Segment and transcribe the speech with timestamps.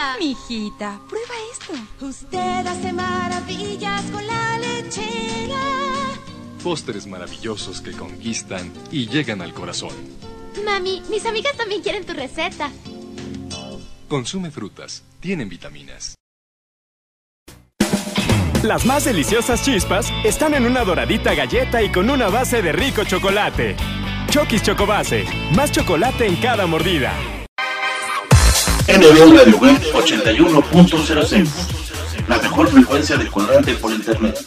[0.00, 0.18] Nada.
[0.18, 1.72] Mijita, prueba esto.
[2.04, 5.60] Usted hace maravillas con la lechera.
[6.62, 9.94] Pósteres maravillosos que conquistan y llegan al corazón.
[10.64, 12.70] Mami, mis amigas también quieren tu receta.
[14.08, 16.16] Consume frutas, tienen vitaminas.
[18.62, 23.04] Las más deliciosas chispas están en una doradita galleta y con una base de rico
[23.04, 23.74] chocolate.
[24.28, 25.24] Chokis Chocobase,
[25.56, 27.39] más chocolate en cada mordida.
[29.00, 31.48] NB Radio Web 81.06
[32.28, 34.38] La mejor frecuencia del cuadrante por internet.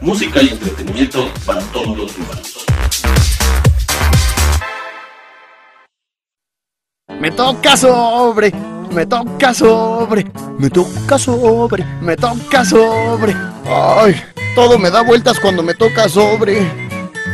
[0.00, 2.64] Música y entretenimiento para todos los humanos.
[7.18, 8.52] Me toca sobre,
[8.92, 10.26] me toca sobre,
[10.58, 13.34] me toca sobre, me toca sobre.
[13.66, 14.14] Ay,
[14.54, 16.91] todo me da vueltas cuando me toca sobre.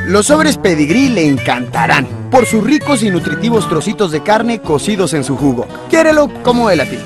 [0.08, 5.22] Los sobres pedigrí le encantarán por sus ricos y nutritivos trocitos de carne cocidos en
[5.22, 5.68] su jugo.
[5.90, 6.96] Quiérelo como él a ti.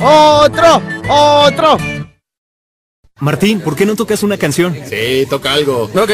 [0.00, 0.80] ¡Otro!
[1.10, 1.76] ¡Otro!
[3.20, 4.74] Martín, ¿por qué no tocas una canción?
[4.88, 5.90] Sí, toca algo.
[5.94, 6.10] Ok.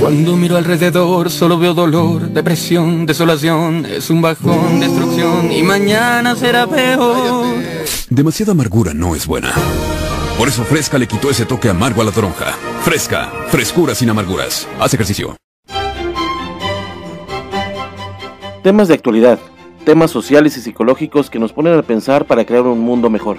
[0.00, 6.66] Cuando miro alrededor solo veo dolor, depresión, desolación, es un bajón, destrucción y mañana será
[6.66, 7.54] peor.
[8.08, 9.52] Demasiada amargura no es buena.
[10.38, 12.52] Por eso Fresca le quitó ese toque amargo a la toronja.
[12.82, 14.66] Fresca, frescura sin amarguras.
[14.80, 15.36] Haz ejercicio.
[18.62, 19.38] Temas de actualidad,
[19.84, 23.38] temas sociales y psicológicos que nos ponen a pensar para crear un mundo mejor.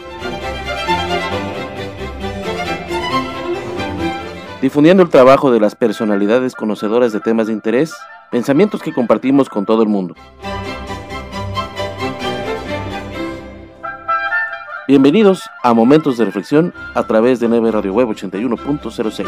[4.61, 7.93] Difundiendo el trabajo de las personalidades conocedoras de temas de interés,
[8.31, 10.15] pensamientos que compartimos con todo el mundo.
[14.85, 19.25] Bienvenidos a Momentos de Reflexión a través de 9 Radio Web 81.06.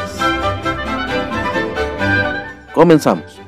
[2.73, 3.44] Comenzamos.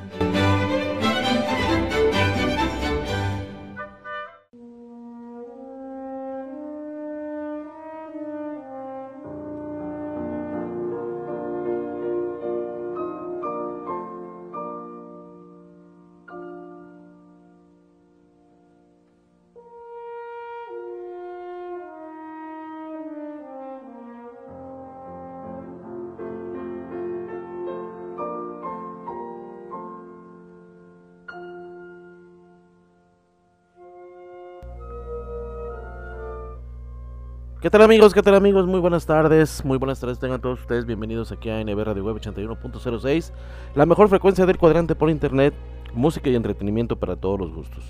[37.60, 38.14] ¿Qué tal amigos?
[38.14, 38.68] ¿Qué tal amigos?
[38.68, 42.20] Muy buenas tardes, muy buenas tardes tengan todos ustedes bienvenidos aquí a NB Radio Web
[42.20, 43.32] 81.06
[43.74, 45.52] La mejor frecuencia del cuadrante por internet,
[45.92, 47.84] música y entretenimiento para todos los gustos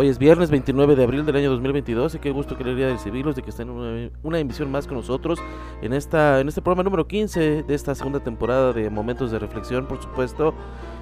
[0.00, 3.42] Hoy es viernes 29 de abril del año 2022 y qué gusto quería recibirlos de
[3.42, 5.40] que estén en una, una, emisión más con nosotros
[5.82, 9.88] en, esta, en este programa número 15 de esta segunda temporada de Momentos de Reflexión,
[9.88, 10.54] por supuesto,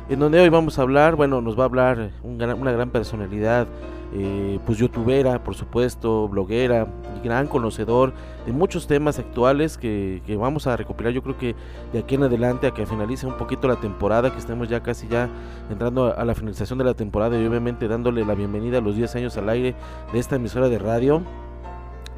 [0.09, 2.91] en donde hoy vamos a hablar, bueno, nos va a hablar un gran, una gran
[2.91, 3.67] personalidad,
[4.15, 6.87] eh, pues youtubera, por supuesto, bloguera
[7.25, 8.12] gran conocedor
[8.47, 11.56] de muchos temas actuales que, que, vamos a recopilar yo creo que
[11.93, 15.09] de aquí en adelante a que finalice un poquito la temporada, que estemos ya casi
[15.09, 15.28] ya
[15.71, 18.95] entrando a, a la finalización de la temporada y obviamente dándole la bienvenida a los
[18.95, 19.75] 10 años al aire
[20.12, 21.22] de esta emisora de radio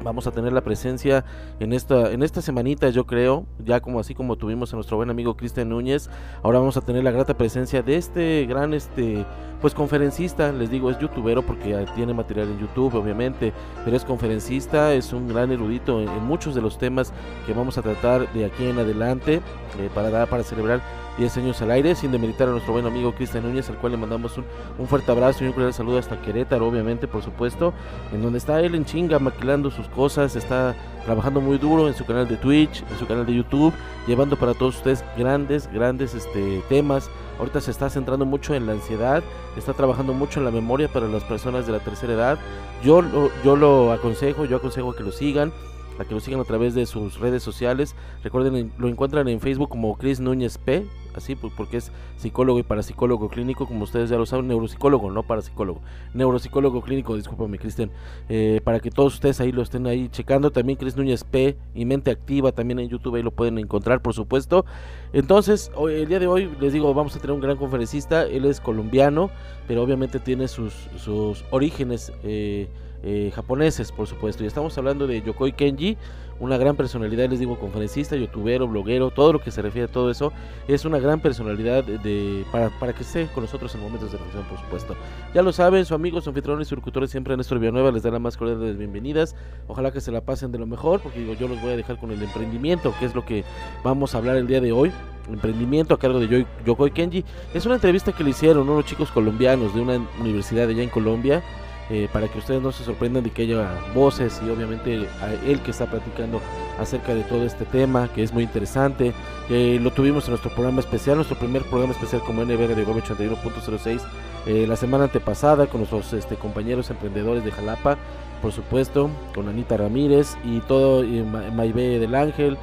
[0.03, 1.25] vamos a tener la presencia
[1.59, 5.09] en esta en esta semanita yo creo ya como así como tuvimos a nuestro buen
[5.09, 6.09] amigo Cristian Núñez
[6.43, 9.25] ahora vamos a tener la grata presencia de este gran este
[9.61, 14.93] pues conferencista les digo es youtubero porque tiene material en YouTube obviamente pero es conferencista
[14.93, 17.13] es un gran erudito en, en muchos de los temas
[17.45, 19.41] que vamos a tratar de aquí en adelante
[19.79, 20.81] eh, para dar para celebrar
[21.19, 23.97] 10 años al aire, sin demeritar a nuestro buen amigo Cristian Núñez, al cual le
[23.97, 27.73] mandamos un, fuerte abrazo y un cordial saludo hasta Querétaro, obviamente, por supuesto,
[28.13, 32.05] en donde está él en chinga, maquilando sus cosas, está trabajando muy duro en su
[32.05, 33.73] canal de Twitch, en su canal de YouTube,
[34.07, 37.09] llevando para todos ustedes grandes, grandes este, temas.
[37.37, 39.21] Ahorita se está centrando mucho en la ansiedad,
[39.57, 42.39] está trabajando mucho en la memoria para las personas de la tercera edad.
[42.83, 43.01] Yo,
[43.43, 45.51] yo lo aconsejo, yo aconsejo que lo sigan
[45.99, 47.95] a que lo sigan a través de sus redes sociales.
[48.23, 53.29] Recuerden, lo encuentran en Facebook como Chris Núñez P, así porque es psicólogo y parapsicólogo
[53.29, 55.81] clínico, como ustedes ya lo saben, neuropsicólogo, no parapsicólogo,
[56.13, 57.91] neuropsicólogo clínico, discúlpame Cristian,
[58.29, 61.85] eh, para que todos ustedes ahí lo estén ahí checando, también Cris Núñez P y
[61.85, 64.65] Mente Activa, también en YouTube ahí lo pueden encontrar, por supuesto.
[65.11, 68.45] Entonces, hoy, el día de hoy les digo, vamos a tener un gran conferencista, él
[68.45, 69.29] es colombiano,
[69.67, 72.13] pero obviamente tiene sus, sus orígenes.
[72.23, 72.69] Eh,
[73.03, 74.43] eh, japoneses, por supuesto.
[74.43, 75.97] Y estamos hablando de Yokoi Kenji,
[76.39, 80.09] una gran personalidad, les digo, conferencista, youtubero, bloguero, todo lo que se refiere a todo
[80.09, 80.31] eso.
[80.67, 84.45] Es una gran personalidad de, para, para que esté con nosotros en momentos de reflexión,
[84.45, 84.95] por supuesto.
[85.33, 88.11] Ya lo saben, su amigo, su anfitrión y su locutor siempre, Néstor Villanueva, les da
[88.11, 89.35] la más cordial de las bienvenidas.
[89.67, 91.97] Ojalá que se la pasen de lo mejor, porque digo, yo los voy a dejar
[91.97, 93.43] con el emprendimiento, que es lo que
[93.83, 94.91] vamos a hablar el día de hoy
[95.31, 97.23] emprendimiento a cargo de Yokoi Kenji.
[97.53, 101.43] Es una entrevista que le hicieron unos chicos colombianos de una universidad allá en Colombia
[101.89, 105.07] eh, para que ustedes no se sorprendan de que haya voces y obviamente
[105.45, 106.41] él que está platicando
[106.79, 109.13] acerca de todo este tema que es muy interesante.
[109.49, 114.01] lo tuvimos en nuestro programa especial, nuestro primer programa especial como NB de 81.06
[114.45, 117.97] eh, la semana antepasada con nuestros este, compañeros emprendedores de Jalapa,
[118.41, 122.57] por supuesto, con Anita Ramírez y todo y Maybe del Ángel.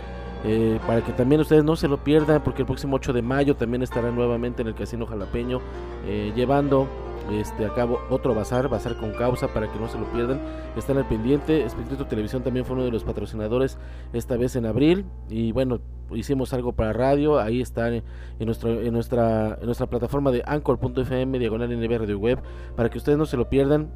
[0.44, 3.56] Eh, para que también ustedes no se lo pierdan porque el próximo 8 de mayo
[3.56, 5.60] también estará nuevamente en el Casino Jalapeño
[6.36, 6.86] llevando
[7.30, 10.40] este, acabo otro bazar, bazar con causa para que no se lo pierdan.
[10.76, 11.64] Están al pendiente.
[11.64, 13.78] Espíritu Televisión también fue uno de los patrocinadores
[14.12, 15.06] esta vez en abril.
[15.28, 15.80] Y bueno,
[16.14, 17.38] hicimos algo para radio.
[17.38, 18.02] Ahí está en,
[18.40, 22.40] nuestro, en, nuestra, en nuestra plataforma de anchor.fm, diagonal NB Radio Web,
[22.76, 23.90] para que ustedes no se lo pierdan.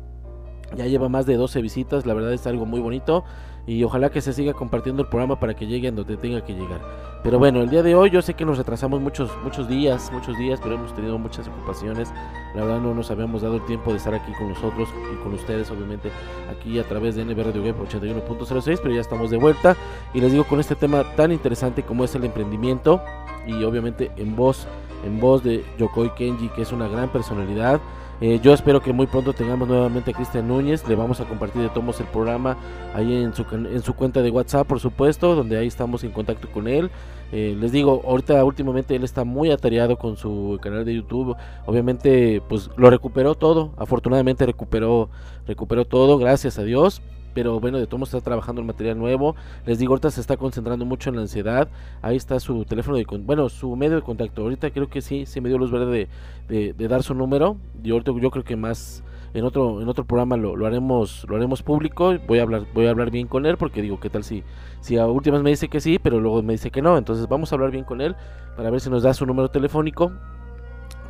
[0.77, 3.25] Ya lleva más de 12 visitas, la verdad es algo muy bonito
[3.67, 6.81] y ojalá que se siga compartiendo el programa para que llegue donde tenga que llegar.
[7.23, 10.39] Pero bueno, el día de hoy yo sé que nos retrasamos muchos muchos días, muchos
[10.39, 12.11] días, pero hemos tenido muchas ocupaciones.
[12.55, 15.35] La verdad no nos habíamos dado el tiempo de estar aquí con nosotros y con
[15.35, 16.11] ustedes, obviamente,
[16.51, 19.77] aquí a través de NB Radio Web 81.06, pero ya estamos de vuelta
[20.15, 23.03] y les digo con este tema tan interesante como es el emprendimiento
[23.47, 24.67] y obviamente en voz
[25.05, 27.81] en voz de Yokoi Kenji, que es una gran personalidad
[28.21, 30.87] eh, yo espero que muy pronto tengamos nuevamente a Cristian Núñez.
[30.87, 32.57] Le vamos a compartir de tomos el programa
[32.95, 36.51] ahí en su, en su cuenta de WhatsApp, por supuesto, donde ahí estamos en contacto
[36.51, 36.91] con él.
[37.33, 41.37] Eh, les digo, ahorita últimamente él está muy atareado con su canal de YouTube.
[41.65, 43.73] Obviamente, pues lo recuperó todo.
[43.77, 45.09] Afortunadamente recuperó,
[45.47, 47.01] recuperó todo, gracias a Dios
[47.35, 49.37] pero bueno, de todos está trabajando en material nuevo.
[49.67, 51.69] Les digo, ahorita se está concentrando mucho en la ansiedad.
[52.03, 54.43] Ahí está su teléfono de bueno, su medio de contacto.
[54.43, 56.09] Ahorita creo que sí, sí me dio luz verde
[56.49, 57.57] de, de, dar su número.
[57.83, 61.37] Y ahorita yo creo que más en otro en otro programa lo, lo, haremos lo
[61.37, 62.15] haremos público.
[62.27, 64.43] Voy a hablar voy a hablar bien con él porque digo, ¿qué tal si
[64.81, 66.97] si a últimas me dice que sí, pero luego me dice que no?
[66.97, 68.17] Entonces, vamos a hablar bien con él
[68.57, 70.13] para ver si nos da su número telefónico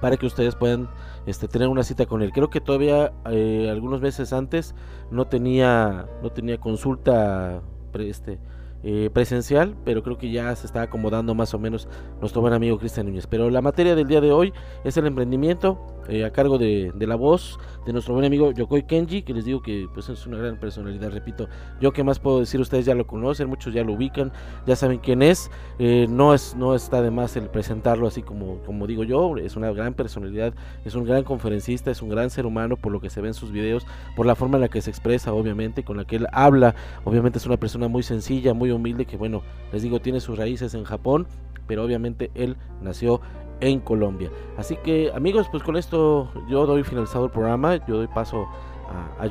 [0.00, 0.88] para que ustedes puedan
[1.26, 2.32] este, tener una cita con él.
[2.32, 4.74] Creo que todavía eh, algunos meses antes
[5.10, 7.62] no tenía, no tenía consulta
[7.98, 8.38] este,
[8.82, 11.86] eh, presencial, pero creo que ya se está acomodando más o menos
[12.20, 13.26] nuestro buen amigo Cristian Núñez.
[13.26, 14.52] Pero la materia del día de hoy
[14.84, 15.78] es el emprendimiento
[16.10, 19.62] eh, a cargo de, la voz de nuestro buen amigo Yokoi Kenji, que les digo
[19.62, 21.48] que pues es una gran personalidad, repito,
[21.80, 24.32] yo que más puedo decir, ustedes ya lo conocen, muchos ya lo ubican,
[24.66, 28.58] ya saben quién es, eh, no es no está de más el presentarlo así como,
[28.66, 30.52] como digo yo, es una gran personalidad,
[30.84, 33.34] es un gran conferencista, es un gran ser humano por lo que se ve en
[33.34, 33.86] sus videos,
[34.16, 36.74] por la forma en la que se expresa, obviamente, con la que él habla,
[37.04, 39.42] obviamente es una persona muy sencilla, muy humilde, que bueno,
[39.72, 41.28] les digo, tiene sus raíces en Japón,
[41.68, 43.20] pero obviamente él nació
[43.60, 44.30] en Colombia.
[44.56, 48.46] Así que amigos, pues con esto yo doy finalizado el programa, yo doy paso
[48.88, 49.28] a, a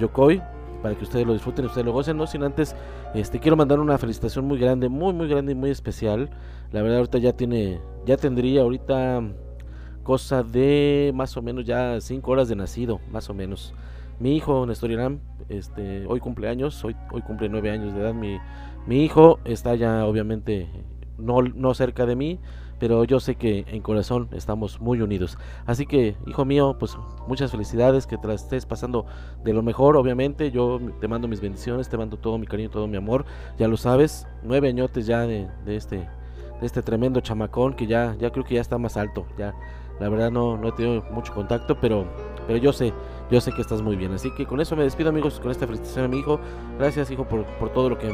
[0.82, 2.76] para que ustedes lo disfruten, ustedes lo gocen, no sin antes,
[3.14, 6.30] este quiero mandar una felicitación muy grande, muy muy grande y muy especial.
[6.72, 9.22] La verdad ahorita ya tiene, ya tendría ahorita
[10.04, 13.74] cosa de más o menos ya 5 horas de nacido, más o menos.
[14.20, 18.14] Mi hijo Néstor Irán, este, hoy cumpleaños, hoy, hoy cumple 9 años de edad.
[18.14, 18.38] Mi,
[18.88, 20.68] mi hijo está ya obviamente
[21.18, 22.40] no, no cerca de mí,
[22.80, 25.38] pero yo sé que en corazón estamos muy unidos.
[25.66, 29.06] Así que, hijo mío, pues muchas felicidades, que te estés pasando
[29.44, 30.52] de lo mejor, obviamente.
[30.52, 33.26] Yo te mando mis bendiciones, te mando todo mi cariño, todo mi amor.
[33.58, 38.32] Ya lo sabes, nueve añotes ya de, este de este tremendo chamacón que ya ya
[38.32, 39.26] creo que ya está más alto.
[39.38, 39.54] Ya
[40.00, 42.06] la verdad no, no he tenido mucho contacto, pero
[42.48, 42.94] pero yo sé
[43.30, 44.12] yo sé que estás muy bien.
[44.14, 46.40] Así que con eso me despido amigos, con esta felicitación a mi hijo.
[46.78, 48.12] Gracias hijo por, por todo lo que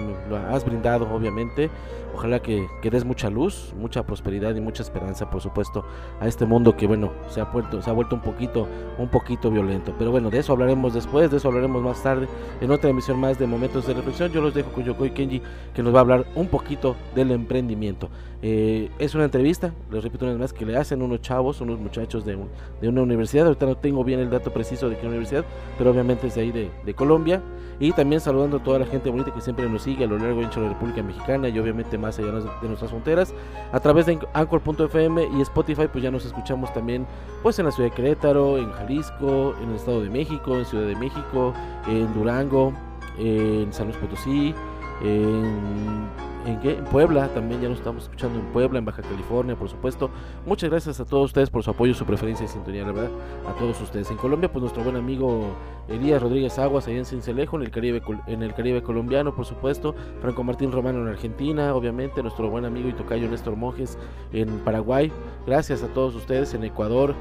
[0.50, 1.70] has brindado, obviamente.
[2.14, 5.84] Ojalá que, que, des mucha luz, mucha prosperidad y mucha esperanza, por supuesto,
[6.22, 9.52] a este mundo que bueno, se ha vuelto, se ha vuelto un poquito, un poquito
[9.52, 9.94] violento.
[9.98, 12.28] Pero bueno, de eso hablaremos después, de eso hablaremos más tarde,
[12.62, 14.32] en otra emisión más de Momentos de Reflexión.
[14.32, 15.42] Yo los dejo con Yokoi Kenji,
[15.74, 18.10] que nos va a hablar un poquito del emprendimiento.
[18.42, 21.80] Eh, es una entrevista, les repito una vez más, que le hacen unos chavos, unos
[21.80, 22.38] muchachos de,
[22.80, 23.48] de una universidad.
[23.48, 25.46] Ahorita no tengo bien el dato preciso de qué universidad,
[25.78, 27.42] pero obviamente es ahí de, de Colombia.
[27.80, 30.42] Y también saludando a toda la gente bonita que siempre nos sigue a lo largo
[30.42, 33.34] y ancho de la República Mexicana y obviamente más allá de nuestras fronteras.
[33.74, 37.06] A través de Anchor.fm y Spotify, pues ya nos escuchamos también
[37.44, 40.88] pues en la ciudad de Querétaro, en Jalisco, en el Estado de México, en Ciudad
[40.88, 41.54] de México,
[41.88, 42.72] en Durango,
[43.20, 44.56] en San Luis Potosí,
[45.02, 50.10] en Puebla, también ya nos estamos escuchando en Puebla, en Baja California, por supuesto.
[50.46, 53.12] Muchas gracias a todos ustedes por su apoyo, su preferencia y sintonía, la verdad,
[53.48, 54.10] a todos ustedes.
[54.12, 55.48] En Colombia, pues nuestro buen amigo
[55.88, 59.96] Elías Rodríguez Aguas, allá en Cincelejo, en el Caribe, en el Caribe colombiano, por supuesto.
[60.22, 62.22] Franco Martín Romano en Argentina, obviamente.
[62.22, 63.98] Nuestro buen amigo y tocayo Néstor Monjes
[64.32, 65.12] en Paraguay.
[65.46, 67.16] Gracias a todos ustedes en Ecuador,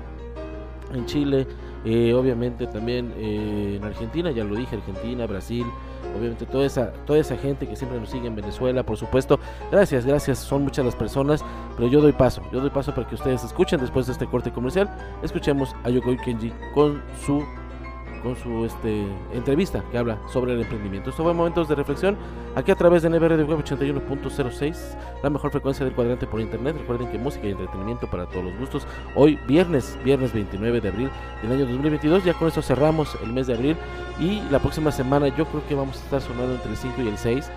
[0.93, 1.47] en Chile,
[1.85, 5.66] eh, obviamente también eh, en Argentina, ya lo dije, Argentina, Brasil,
[6.16, 9.38] obviamente toda esa, toda esa gente que siempre nos sigue en Venezuela, por supuesto.
[9.71, 11.44] Gracias, gracias, son muchas las personas,
[11.76, 14.52] pero yo doy paso, yo doy paso para que ustedes escuchen después de este corte
[14.52, 14.88] comercial.
[15.23, 17.44] Escuchemos a Yokoi Kenji con su
[18.25, 21.11] con su este, entrevista que habla sobre el emprendimiento.
[21.11, 22.16] Esto fue Momentos de Reflexión
[22.57, 26.75] aquí a través de NBR de Web 81.06, la mejor frecuencia del cuadrante por internet.
[26.78, 28.87] Recuerden que música y entretenimiento para todos los gustos.
[29.14, 31.11] Hoy, viernes, viernes 29 de abril
[31.43, 32.25] del año 2022.
[32.25, 33.76] Ya con eso cerramos el mes de abril
[34.19, 37.09] y la próxima semana yo creo que vamos a estar sonando entre el 5 y
[37.09, 37.50] el 6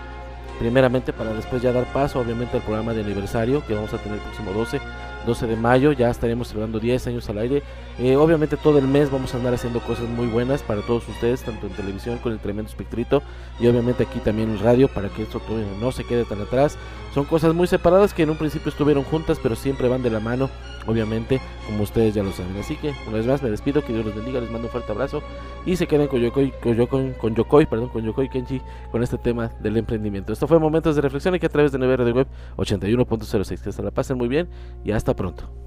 [0.60, 4.18] primeramente para después ya dar paso obviamente al programa de aniversario que vamos a tener
[4.18, 4.80] el próximo 12
[5.28, 7.62] 12 de mayo, ya estaremos celebrando 10 años al aire.
[8.00, 11.44] Eh, obviamente todo el mes vamos a andar haciendo cosas muy buenas para todos ustedes,
[11.44, 13.22] tanto en televisión con el tremendo espectrito
[13.60, 15.42] y obviamente aquí también en radio para que esto
[15.80, 16.78] no se quede tan atrás.
[17.14, 20.20] Son cosas muy separadas que en un principio estuvieron juntas, pero siempre van de la
[20.20, 20.50] mano,
[20.88, 22.58] obviamente, como ustedes ya lo saben.
[22.58, 24.91] Así que, una vez más, me despido, que Dios los bendiga, les mando un fuerte
[24.91, 25.22] abrazo
[25.65, 29.17] y se queden con Yokoi, con Yokoi, con Yokoi, perdón, con Yokoi Kenji con este
[29.17, 30.34] tema del emprendimiento.
[30.34, 32.27] Esto fue Momentos de Reflexión aquí a través de NVR de Web
[32.58, 33.62] 81.06.
[33.62, 34.50] Que se la pasen muy bien
[34.84, 35.67] y hasta pronto.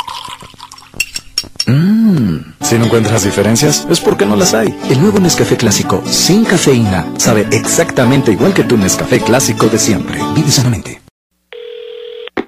[1.71, 2.37] Mmm.
[2.59, 4.77] Si no encuentras diferencias, es porque no las hay.
[4.89, 10.19] El nuevo Nescafé clásico sin cafeína sabe exactamente igual que tu Nescafé clásico de siempre.
[10.35, 11.01] Vive sanamente.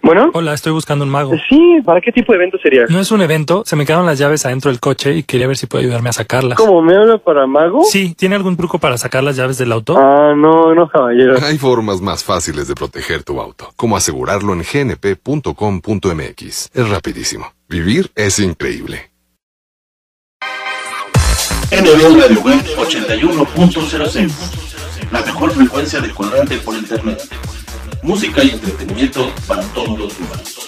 [0.02, 0.32] Bueno.
[0.34, 1.32] Hola, estoy buscando un mago.
[1.48, 2.84] Sí, ¿para qué tipo de evento sería?
[2.90, 5.56] No es un evento, se me quedaron las llaves adentro del coche y quería ver
[5.56, 6.58] si puede ayudarme a sacarlas.
[6.58, 7.86] ¿Cómo me habla para mago?
[7.86, 9.98] Sí, ¿tiene algún truco para sacar las llaves del auto?
[9.98, 11.36] Ah, no, no, caballero.
[11.42, 15.40] Hay formas más fáciles de proteger tu auto, como asegurarlo en gnp.com.mx.
[16.74, 17.54] Es rapidísimo.
[17.70, 19.13] Vivir es increíble.
[21.74, 24.32] NB Radio Web 81.06
[25.12, 27.20] La mejor frecuencia de cuadrante por internet.
[28.04, 30.68] Música y entretenimiento para todos los humanos.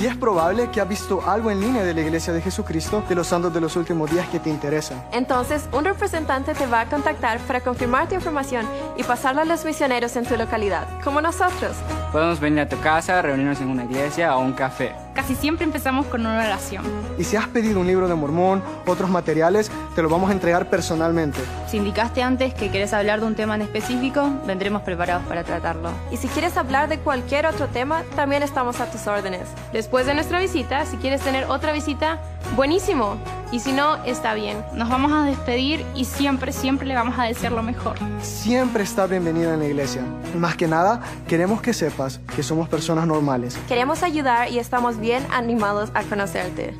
[0.00, 3.16] Y es probable que has visto algo en línea de la Iglesia de Jesucristo de
[3.16, 4.94] los Santos de los Últimos Días que te interesa.
[5.10, 8.64] Entonces, un representante te va a contactar para confirmar tu información
[8.96, 11.72] y pasarla a los misioneros en tu localidad, como nosotros.
[12.12, 14.94] Podemos venir a tu casa, reunirnos en una iglesia o un café.
[15.14, 16.84] Casi siempre empezamos con una oración.
[17.18, 20.70] Y si has pedido un libro de Mormón, otros materiales, te lo vamos a entregar
[20.70, 21.40] personalmente.
[21.66, 25.90] Si indicaste antes que quieres hablar de un tema en específico, vendremos preparados para tratarlo.
[26.12, 29.48] Y si quieres hablar de cualquier otro tema, también estamos a tus órdenes.
[29.88, 32.18] Después de nuestra visita, si quieres tener otra visita,
[32.56, 33.16] buenísimo.
[33.50, 34.62] Y si no, está bien.
[34.74, 37.96] Nos vamos a despedir y siempre, siempre le vamos a desear lo mejor.
[38.20, 40.02] Siempre estás bienvenida en la iglesia.
[40.36, 43.58] Más que nada, queremos que sepas que somos personas normales.
[43.66, 46.74] Queremos ayudar y estamos bien animados a conocerte.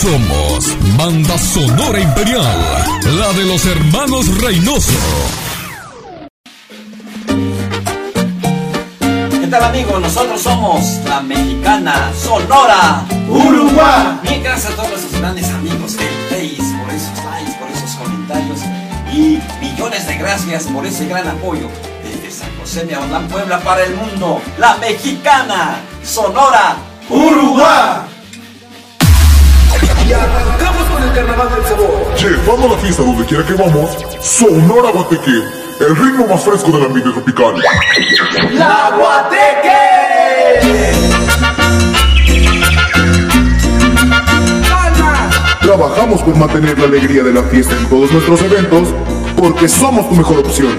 [0.00, 2.58] Somos Banda Sonora Imperial.
[3.04, 4.90] La de los hermanos Reynoso.
[9.30, 10.00] ¿Qué tal amigos?
[10.00, 14.18] Nosotros somos la mexicana Sonora Uruguay.
[14.24, 16.27] Bien, gracias a todos nuestros grandes amigos del
[19.18, 21.68] y millones de gracias por ese gran apoyo
[22.04, 24.40] desde San José de Aguadán, Puebla para el mundo.
[24.58, 26.76] La mexicana Sonora
[27.08, 28.02] Uruguay.
[30.06, 32.14] Y arrancamos con el carnaval del sabor.
[32.16, 33.90] Llevando la fiesta donde quiera que vamos,
[34.22, 35.42] Sonora Guateque,
[35.80, 37.54] el ritmo más fresco del ambiente tropical.
[38.52, 40.17] ¡La Guateque!
[45.68, 48.88] Trabajamos por mantener la alegría de la fiesta en todos nuestros eventos,
[49.36, 50.74] porque somos tu mejor opción.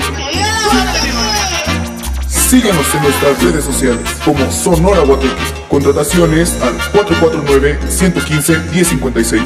[2.28, 5.36] Síguenos en nuestras redes sociales como Sonora Guateque.
[5.70, 9.44] Contrataciones al 449-115-1056.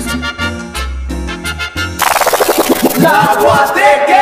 [3.02, 4.14] ¡La Guateque!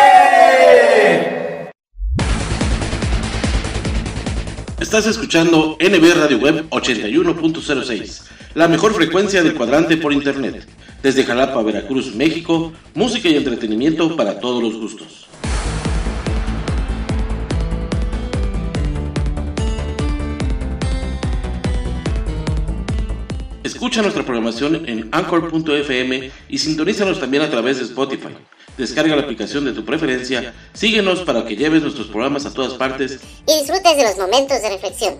[4.79, 8.23] Estás escuchando NB Radio Web 81.06,
[8.55, 10.65] la mejor frecuencia del cuadrante por internet.
[11.03, 15.27] Desde Jalapa, Veracruz, México, música y entretenimiento para todos los gustos.
[23.63, 28.29] Escucha nuestra programación en anchor.fm y sintonízanos también a través de Spotify.
[28.77, 33.19] Descarga la aplicación de tu preferencia, síguenos para que lleves nuestros programas a todas partes
[33.47, 35.15] y disfrutes de los momentos de reflexión.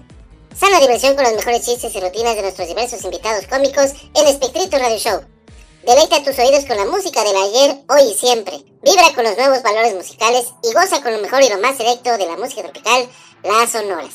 [0.56, 4.78] Sana diversión con los mejores chistes y rutinas de nuestros diversos invitados cómicos en Espectrito
[4.78, 5.41] Radio Show.
[5.86, 8.54] Deleita tus oídos con la música del ayer, hoy y siempre.
[8.84, 12.16] Vibra con los nuevos valores musicales y goza con lo mejor y lo más selecto
[12.20, 13.08] de la música tropical,
[13.44, 14.14] las sonoras.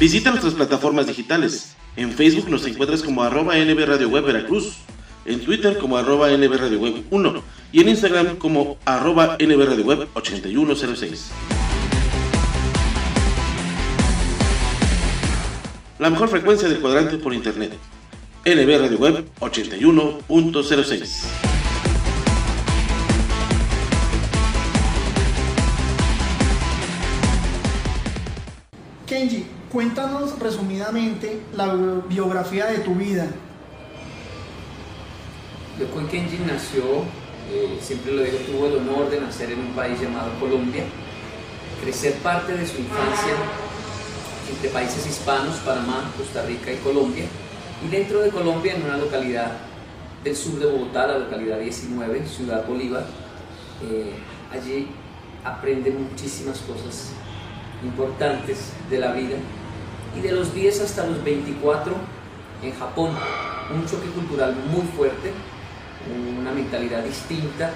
[0.00, 1.74] Visita nuestras plataformas digitales.
[1.96, 4.76] En Facebook nos encuentras como arroba NB Web Veracruz,
[5.26, 9.84] en Twitter como arroba NB Radio Web 1 y en Instagram como arroba NB Radio
[9.84, 11.30] Web 8106.
[15.96, 17.72] La mejor frecuencia del cuadrante por internet.
[18.44, 21.26] NB Radio Web 81.06.
[29.06, 31.72] Kenji, cuéntanos resumidamente la
[32.08, 33.28] biografía de tu vida.
[35.78, 36.82] Yokoi Kenji nació,
[37.52, 40.82] eh, siempre lo digo, tuvo el honor de nacer en un país llamado Colombia,
[41.80, 43.34] crecer parte de su infancia
[44.50, 47.24] entre países hispanos, Panamá, Costa Rica y Colombia,
[47.84, 49.52] y dentro de Colombia en una localidad
[50.22, 53.04] del sur de Bogotá, la localidad 19, Ciudad Bolívar.
[53.82, 54.14] Eh,
[54.52, 54.88] allí
[55.44, 57.10] aprende muchísimas cosas
[57.82, 59.36] importantes de la vida
[60.16, 61.94] y de los 10 hasta los 24
[62.62, 63.10] en Japón.
[63.74, 65.32] Un choque cultural muy fuerte,
[66.38, 67.72] una mentalidad distinta,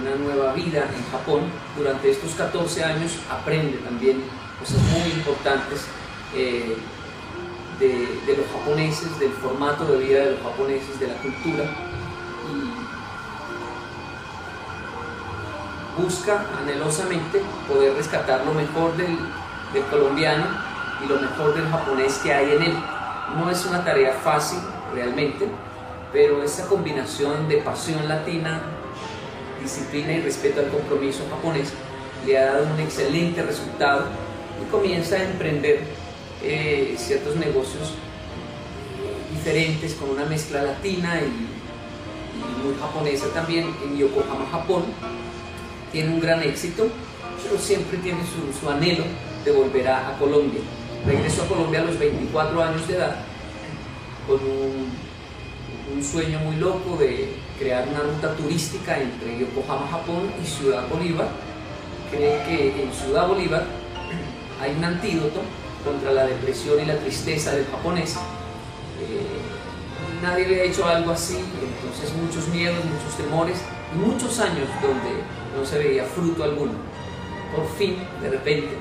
[0.00, 1.40] una nueva vida en Japón.
[1.76, 4.22] Durante estos 14 años aprende también
[4.64, 5.86] cosas muy importantes
[6.34, 6.76] eh,
[7.78, 11.64] de, los japoneses, del formato de vida de los japoneses, de la cultura.
[12.48, 12.72] Y
[16.00, 19.18] busca anhelosamente poder rescatar lo mejor del,
[19.74, 20.46] del colombiano
[21.04, 22.72] y lo mejor del japonés que hay en él.
[23.36, 24.60] No es una tarea fácil
[24.94, 25.46] realmente,
[26.10, 28.62] pero esa combinación de pasión latina,
[29.60, 31.70] disciplina y respeto al compromiso japonés
[32.24, 34.06] le ha dado un excelente resultado
[34.62, 35.80] y comienza a emprender
[36.42, 37.94] eh, ciertos negocios
[39.32, 41.50] diferentes con una mezcla latina y,
[42.64, 44.84] muy japonesa también en Yokohama, Japón.
[45.92, 46.88] Tiene un gran éxito,
[47.42, 48.20] pero siempre tiene
[48.60, 49.04] su, anhelo
[49.44, 50.60] de volver a, Colombia.
[51.06, 53.16] Regresó a Colombia a los 24 años de edad
[54.26, 54.88] con un,
[55.94, 61.28] un sueño muy loco de crear una ruta turística entre Yokohama, Japón y Ciudad Bolívar.
[62.10, 63.66] Cree que en Ciudad Bolívar
[64.64, 65.40] hay un antídoto
[65.84, 68.14] contra la depresión y la tristeza del japonés.
[68.14, 73.58] Eh, nadie había hecho algo así, entonces muchos miedos, muchos temores
[73.94, 75.22] muchos años donde
[75.56, 76.72] no se veía fruto alguno.
[77.54, 78.76] Por fin, de repente,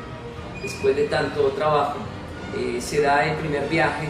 [0.62, 2.00] después de tanto trabajo,
[2.58, 4.08] eh, se da el primer viaje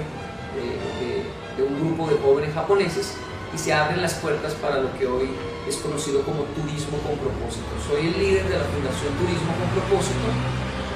[0.56, 3.16] de, de un grupo de jóvenes japoneses
[3.54, 5.30] y se abren las puertas para lo que hoy
[5.68, 7.68] es conocido como turismo con propósito.
[7.88, 10.28] Soy el líder de la Fundación Turismo con propósito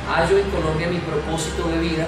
[0.07, 2.07] hallo en Colombia mi propósito de vida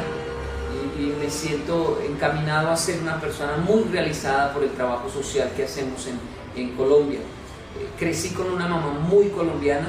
[0.97, 5.63] y, me siento encaminado a ser una persona muy realizada por el trabajo social que
[5.63, 6.19] hacemos en,
[6.61, 7.19] en Colombia.
[7.19, 9.87] Eh, crecí con una mamá muy colombiana,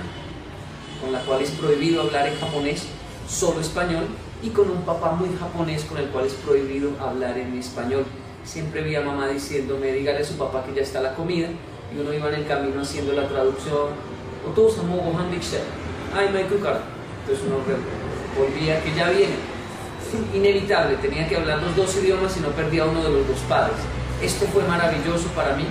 [1.00, 2.86] con la cual es prohibido hablar en japonés,
[3.28, 4.06] solo español,
[4.42, 8.04] y con un papá muy japonés con el cual es prohibido hablar en español.
[8.44, 11.48] Siempre vi a mamá diciéndome, dígale a su papá que ya está la comida,
[11.92, 13.88] y uno iba en el camino haciendo la traducción,
[16.14, 16.44] ay, me
[17.30, 17.62] entonces uno
[18.36, 19.34] volvía que ya viene.
[20.34, 23.76] Inevitable, tenía que hablar los dos idiomas y no perdía uno de los dos padres.
[24.20, 25.64] Esto fue maravilloso para mí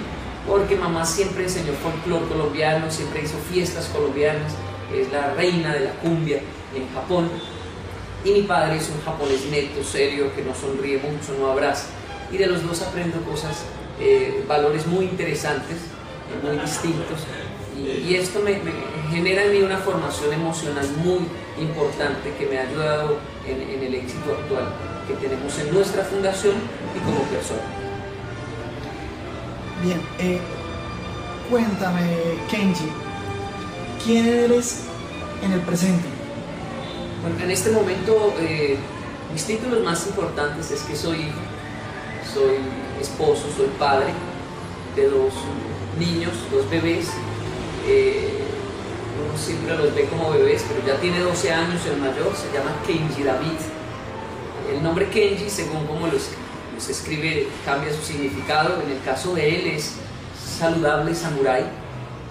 [0.47, 4.53] porque mamá siempre enseñó folclore colombiano, siempre hizo fiestas colombianas,
[4.95, 6.37] es la reina de la cumbia
[6.73, 7.29] en Japón.
[8.23, 11.87] Y mi padre es un japonés neto, serio, que no sonríe mucho, no abraza.
[12.31, 13.63] Y de los dos aprendo cosas,
[13.99, 15.77] eh, valores muy interesantes,
[16.43, 17.19] muy distintos.
[17.79, 18.71] Y, esto me, me
[19.11, 21.25] genera en mí una formación emocional muy
[21.59, 24.73] importante que me ha ayudado en, el éxito actual
[25.07, 26.55] que tenemos en nuestra fundación
[26.95, 27.61] y como persona.
[29.83, 30.39] Bien, eh,
[31.49, 32.01] cuéntame,
[32.49, 32.89] Kenji,
[34.03, 34.83] ¿quién eres
[35.41, 36.07] en el presente?
[37.21, 38.77] Bueno, en este momento eh,
[39.33, 41.39] mis títulos más importantes es que soy hijo,
[42.33, 42.57] soy
[42.99, 44.13] esposo, soy padre
[44.95, 45.33] de dos
[45.97, 47.07] niños, dos bebés.
[47.87, 48.29] Eh,
[49.25, 52.75] uno siempre los ve como bebés, pero ya tiene 12 años el mayor, se llama
[52.85, 53.59] Kenji David.
[54.73, 56.29] El nombre Kenji, según como los,
[56.89, 58.81] escribe, cambia su significado.
[58.81, 59.95] En el caso de él es
[60.59, 61.63] saludable samurai.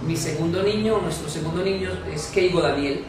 [0.07, 3.03] Mi segundo niño, nuestro segundo niño es Keigo Daniel,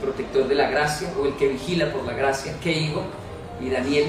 [0.00, 3.04] protector de la gracia, o el que vigila por la gracia, Keigo
[3.60, 4.06] y Daniel.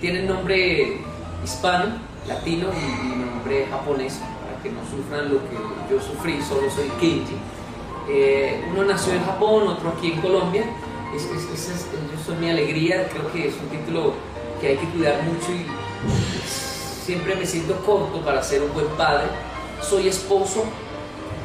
[0.00, 0.98] Tienen nombre
[1.44, 4.18] hispano, latino y, nombre japonés,
[4.64, 7.36] que no sufran lo que yo sufrí, solo soy Kenji.
[8.08, 10.64] Eh, uno nació en Japón, otro aquí en Colombia.
[11.14, 14.14] Es, es, eso es mi alegría, creo que es un título
[14.60, 15.66] que hay que cuidar mucho y
[17.04, 19.26] siempre me siento corto para ser un buen padre.
[19.82, 20.64] Soy esposo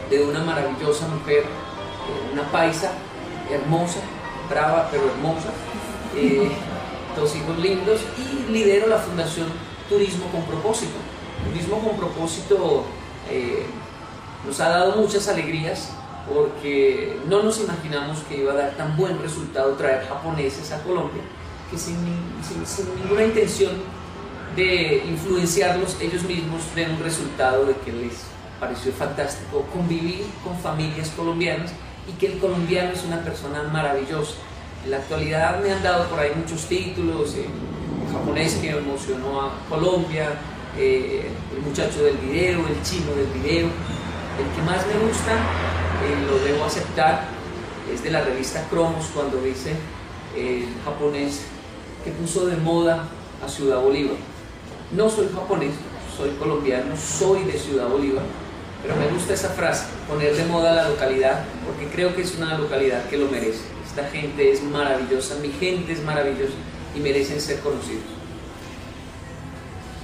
[0.10, 2.94] de una maravillosa mujer, eh, una paisa,
[3.52, 4.00] hermosa,
[4.50, 5.50] brava pero hermosa,
[6.16, 6.50] eh,
[7.18, 9.48] dos hijos lindos y lidero la Fundación
[9.90, 10.96] Turismo con Propósito.
[11.46, 12.86] Turismo con Propósito
[14.46, 15.90] nos ha dado muchas alegrías
[16.34, 21.22] porque no nos imaginamos que iba a dar tan buen resultado traer japoneses a Colombia,
[21.72, 21.98] que sin,
[23.02, 23.72] ninguna intención
[24.56, 28.14] de influenciarlos, ellos mismos ven un resultado de que les
[28.60, 31.72] pareció fantástico convivir con familias colombianas
[32.08, 34.36] y que el colombiano es una persona maravillosa.
[34.84, 37.48] En la actualidad me han dado por ahí muchos títulos, el
[38.12, 40.30] japonés que emocionó a Colombia,
[40.78, 43.68] eh, el muchacho del video, el chino del video.
[43.68, 45.38] El que más me gusta
[46.30, 47.26] lo debo aceptar,
[47.94, 49.76] es de la revista Cromos cuando dice
[50.36, 51.42] el japonés
[52.04, 53.08] que puso de moda
[53.46, 54.16] a Ciudad Bolívar.
[54.92, 55.74] No soy japonés,
[56.16, 58.24] soy colombiano, soy de Ciudad Bolívar,
[58.82, 62.58] pero me gusta esa frase, poner de moda la localidad, porque creo que es una
[62.58, 63.62] localidad que lo merece.
[63.86, 66.54] Esta gente es maravillosa, mi gente es maravillosa,
[66.96, 68.19] y merecen ser conocidos.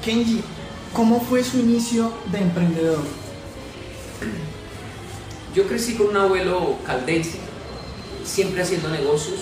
[0.06, 0.44] Kenji,
[0.94, 3.00] ¿cómo fue su inicio de emprendedor?
[5.56, 7.40] Yo crecí con un abuelo caldense,
[8.24, 9.40] siempre haciendo negocios.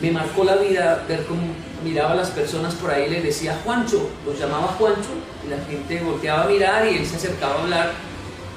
[0.00, 1.40] Me marcó la vida ver cómo
[1.82, 5.10] miraba a las personas por ahí y les decía Juancho, los llamaba Juancho,
[5.44, 7.92] y la gente volteaba a mirar y él se acercaba a hablar.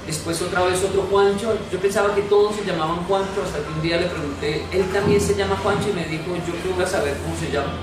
[0.06, 3.82] Después otra vez otro Juancho, yo pensaba que todos se llamaban Juancho, hasta que un
[3.82, 7.18] día le pregunté, él también se llama Juancho y me dijo, yo creo que saber
[7.24, 7.74] cómo se llama.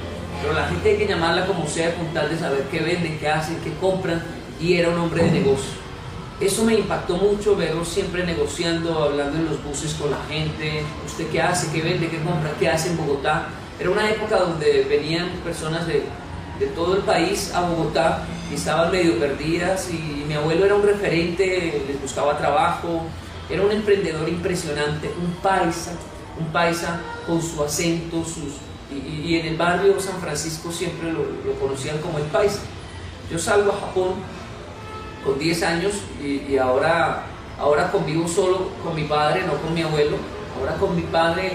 [0.43, 3.29] Pero la gente hay que llamarla como sea con tal de saber qué venden, qué
[3.29, 4.23] hacen, qué compran,
[4.61, 5.71] y era un hombre de negocio.
[6.41, 11.29] Eso me impactó mucho, verlo siempre negociando, hablando en los buses con la gente, usted
[11.29, 13.47] qué hace, qué vende, qué compra, qué hace en Bogotá.
[13.79, 16.03] Era una época donde venían personas de,
[16.59, 20.83] de todo el país a Bogotá y estaban medio perdidas y mi abuelo era un
[20.83, 23.03] referente, les buscaba trabajo,
[23.49, 25.93] era un emprendedor impresionante, un paisa,
[26.39, 28.55] un paisa con su acento, sus,
[28.93, 32.61] y, y en el barrio San Francisco siempre lo, lo conocían como el paisa.
[33.31, 34.15] Yo salgo a Japón
[35.25, 37.25] con 10 años y, y, ahora,
[37.59, 40.17] ahora convivo solo con mi padre, no con mi abuelo.
[40.59, 41.55] Ahora con mi padre,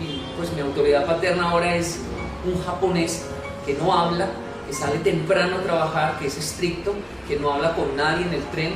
[0.00, 2.00] y, y, pues mi autoridad paterna ahora es
[2.44, 3.26] un japonés
[3.64, 4.28] que no habla,
[4.66, 6.94] que sale temprano a trabajar, que es estricto,
[7.28, 8.74] que no habla con nadie en el tren.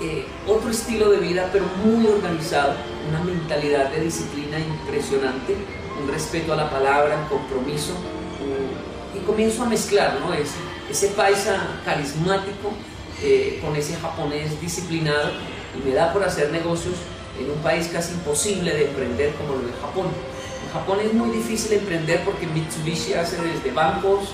[0.00, 2.72] Eh, otro estilo de vida, pero muy organizado,
[3.08, 5.56] una mentalidad de disciplina impresionante,
[6.02, 7.92] un respeto a la palabra, un compromiso.
[9.14, 10.32] Y comienzo a mezclar ¿no?
[10.34, 10.56] ese,
[10.90, 12.72] ese paisa carismático
[13.22, 15.30] eh, con ese japonés disciplinado
[15.76, 16.94] y me da por hacer negocios
[17.38, 20.06] en un país casi imposible de emprender como lo de Japón.
[20.64, 24.30] En Japón es muy difícil emprender porque Mitsubishi hace desde bancos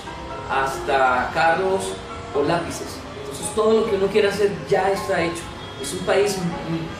[0.49, 1.93] hasta carros
[2.33, 2.97] o lápices.
[3.21, 5.43] Entonces todo lo que uno quiera hacer ya está hecho.
[5.81, 6.37] Es un país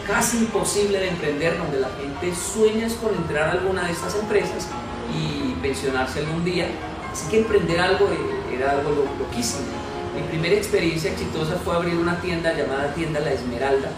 [0.08, 4.68] casi imposible de emprender donde la gente sueña con entrar a alguna de estas empresas
[5.13, 6.68] y pensionarse algún día.
[7.12, 8.08] Así que emprender algo
[8.54, 9.68] era algo lo, loquísimo.
[10.15, 13.89] Mi primera experiencia exitosa fue abrir una tienda llamada Tienda La Esmeralda,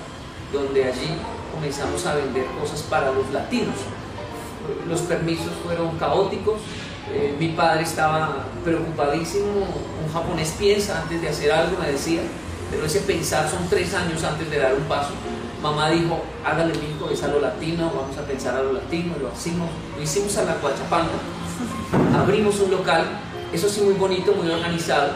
[0.52, 1.10] donde allí
[1.54, 3.76] comenzamos a vender cosas para los latinos.
[4.88, 6.60] Los permisos fueron caóticos,
[7.12, 9.48] eh, mi padre estaba preocupadísimo,
[10.06, 12.22] un japonés piensa antes de hacer algo, me decía,
[12.72, 15.12] pero ese pensar son tres años antes de dar un paso.
[15.62, 19.30] Mamá dijo, hágale hijo, es a lo latino, vamos a pensar a lo latino, lo
[19.38, 21.10] hicimos, lo hicimos a la Coachapanga,
[22.18, 23.06] abrimos un local,
[23.54, 25.12] eso sí muy bonito, muy organizado,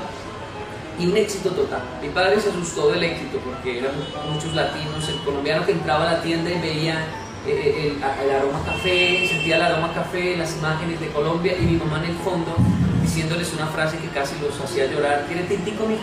[1.00, 1.82] y un éxito total.
[2.02, 3.94] Mi padre se asustó del éxito porque eran
[4.32, 7.08] muchos latinos, el colombiano que entraba a la tienda y veía
[7.48, 11.78] eh, el, el, aroma café, sentía el aroma café, las imágenes de Colombia y mi
[11.78, 12.56] mamá en el fondo
[13.02, 16.02] diciéndoles una frase que casi los hacía llorar, ¿quiere tintico, mijo?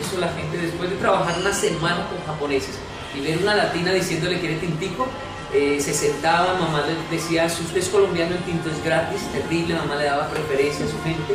[0.00, 2.76] Eso la gente después de trabajar una semana con japoneses
[3.16, 5.06] y ver una latina diciéndole quiere tintico,
[5.52, 9.74] eh, se sentaba, mamá le decía, si usted es colombiano el tinto es gratis, terrible,
[9.74, 11.34] mamá le daba preferencia a su gente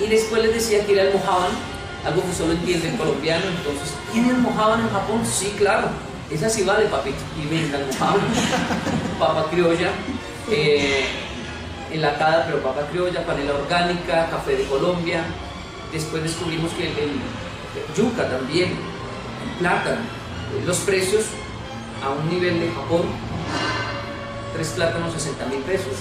[0.00, 1.52] y después les decía que era almohaban,
[2.04, 5.22] algo que solo entiende el colombiano, entonces, ¿tiene almohaban en Japón?
[5.24, 5.88] Sí, claro,
[6.30, 8.26] esa sí vale, papito, y venga almohaban,
[9.18, 9.90] papa criolla,
[10.50, 11.04] eh,
[11.92, 15.22] enlatada, pero papa criolla, panela orgánica, café de Colombia,
[15.92, 17.10] después descubrimos que el, el
[17.96, 18.74] yuca también,
[19.58, 20.00] plátano,
[20.66, 21.24] los precios
[22.02, 23.02] a un nivel de Japón,
[24.54, 25.94] tres plátanos 60 mil pesos,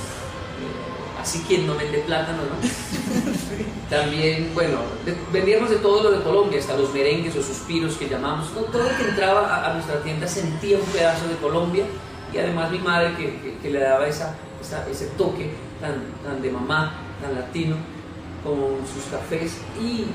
[1.21, 2.55] así quien no vende plátano, ¿no?
[3.89, 4.79] También, bueno,
[5.31, 8.61] vendíamos de todo lo de Colombia, hasta los merengues o suspiros que llamamos, ¿no?
[8.61, 11.85] todo el que entraba a, a, nuestra tienda sentía un pedazo de Colombia
[12.33, 16.41] y además mi madre que, que, que le daba esa, esa, ese toque tan, tan
[16.41, 17.75] de mamá, tan latino,
[18.43, 20.05] con sus cafés y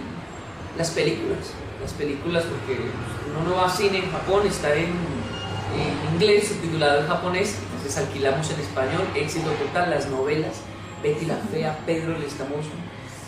[0.77, 2.81] las películas, las películas porque
[3.31, 4.93] uno no va a cine en Japón, está en,
[6.15, 10.63] inglés, subtitulado en japonés, entonces alquilamos en español, éxito total, las novelas,
[11.03, 12.71] Betty la Fea, Pedro el Escamoso,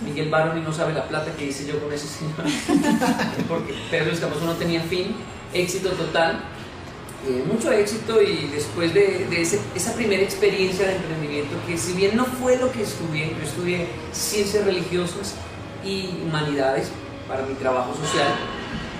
[0.00, 2.34] Miguel Barón y no sabe la plata que hice yo con ese señor,
[3.48, 5.14] porque Pedro el Escamoso no tenía fin,
[5.52, 6.40] éxito total,
[7.28, 11.92] eh, mucho éxito y después de, de ese, esa primera experiencia de emprendimiento, que si
[11.92, 15.34] bien no fue lo que estudié, yo estudié ciencias religiosas
[15.84, 16.90] y humanidades
[17.30, 18.26] para mi trabajo social,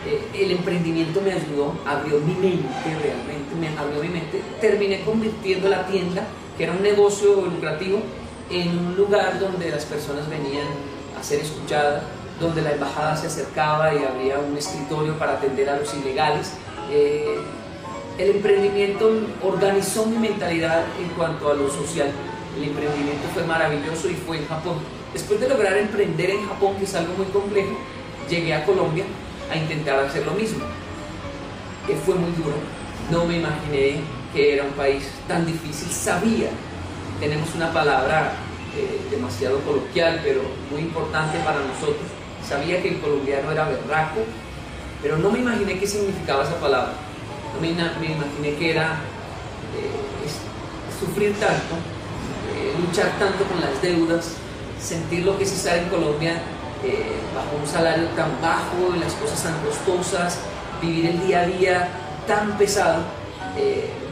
[0.06, 5.68] eh, el emprendimiento me ayudó, abrió mi mente realmente, me abrió mi mente, terminé convirtiendo
[5.68, 6.22] la tienda,
[6.56, 7.98] que era un negocio lucrativo,
[8.48, 10.66] en un lugar donde las personas venían
[11.18, 12.04] a ser escuchadas,
[12.38, 16.52] donde la embajada se acercaba y habría un escritorio para atender a los ilegales.
[16.90, 17.36] Eh,
[18.16, 19.10] el emprendimiento
[19.42, 22.10] organizó mi mentalidad en cuanto a lo social.
[22.56, 24.78] El emprendimiento fue maravilloso y fue en Japón.
[25.12, 27.76] Después de lograr emprender en Japón, que es algo muy complejo,
[28.30, 29.04] llegué a Colombia
[29.50, 30.64] a intentar hacer lo mismo.
[31.86, 32.54] Que fue muy duro.
[33.10, 34.00] No me imaginé
[34.32, 35.90] que era un país tan difícil.
[35.90, 36.50] Sabía,
[37.18, 38.32] tenemos una palabra
[38.76, 42.06] eh, demasiado coloquial, pero muy importante para nosotros.
[42.48, 44.20] Sabía que el colombiano era berraco,
[45.02, 46.92] pero no me imaginé qué significaba esa palabra.
[47.54, 49.00] No me, imaginé que era
[49.76, 51.74] eh, sufrir tanto,
[52.54, 54.36] eh, luchar tanto con las deudas,
[54.80, 56.40] sentir lo que es estar en Colombia
[57.34, 60.38] bajo un salario tan bajo, las cosas tan costosas,
[60.80, 61.88] vivir el día a día
[62.26, 63.02] tan pesado.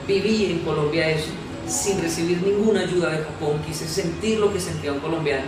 [0.06, 1.30] viví en Colombia eso
[1.68, 5.44] sin recibir ninguna ayuda de Japón, quise sentir lo que sentía un colombiano.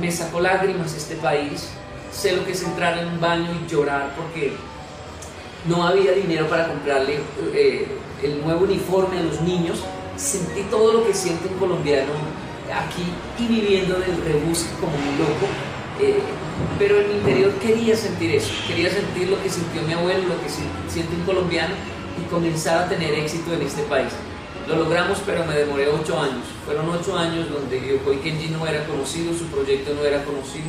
[0.00, 1.68] Me sacó lágrimas este país,
[2.12, 4.52] sé lo que es entrar en un baño y llorar porque
[5.66, 7.20] no había dinero para comprarle
[7.54, 7.86] eh,
[8.22, 9.80] el nuevo uniforme a los niños.
[10.16, 12.12] Sentí todo lo que siente un colombiano
[12.72, 13.04] aquí
[13.38, 15.69] y viviendo del rebus como un loco.
[16.00, 16.18] Eh,
[16.78, 20.40] pero en mi interior quería sentir eso, quería sentir lo que sintió mi abuelo, lo
[20.42, 21.74] que siente un colombiano
[22.18, 24.12] y comenzar a tener éxito en este país.
[24.66, 26.44] Lo logramos, pero me demoré ocho años.
[26.64, 30.66] Fueron ocho años donde Yokoi Kenji no era conocido, su proyecto no era conocido.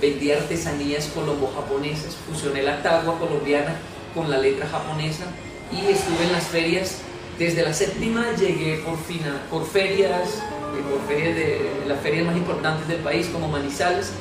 [0.00, 3.76] Vendí artesanías colombo-japonesas, fusioné la tagua colombiana
[4.14, 5.24] con la letra japonesa
[5.70, 6.98] y estuve en las ferias.
[7.38, 10.42] Desde la séptima llegué por, fina, por ferias,
[10.90, 14.12] por ferias de las ferias más importantes del país como Manizales.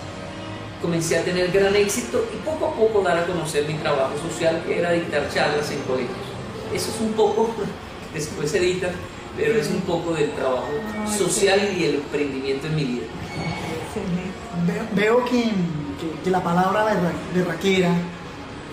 [0.82, 4.64] Comencé a tener gran éxito y poco a poco dar a conocer mi trabajo social,
[4.66, 6.18] que era dictar charlas en colegios.
[6.74, 7.52] Eso es un poco,
[8.14, 8.92] después edita
[9.36, 10.68] pero es un poco del trabajo
[11.18, 13.06] social y el emprendimiento en mi vida.
[14.94, 15.52] Veo que,
[16.24, 16.86] que, la palabra
[17.34, 17.90] berraquera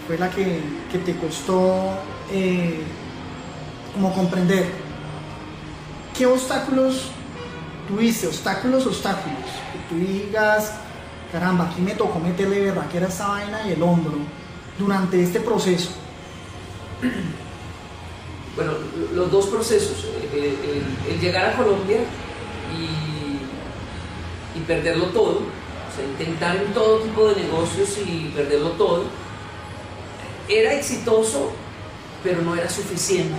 [0.07, 1.99] fue la que, que te costó
[2.33, 2.81] eh,
[3.95, 4.67] como comprender.
[6.17, 7.11] ¿Qué obstáculos
[7.89, 8.27] tuviste?
[8.27, 9.45] Obstáculos, obstáculos.
[9.73, 10.75] Que tú digas,
[11.33, 14.15] caramba, aquí me tocó meterle berraquera a esta vaina y el hombro
[14.79, 15.91] durante este proceso.
[18.57, 18.73] bueno,
[19.15, 21.99] los dos procesos, el, llegar a Colombia
[22.77, 22.99] y,
[24.67, 29.05] perderlo todo, o sea, intentar en todo tipo de negocios y perderlo todo,
[30.47, 31.53] era exitoso,
[32.23, 33.39] pero no era suficiente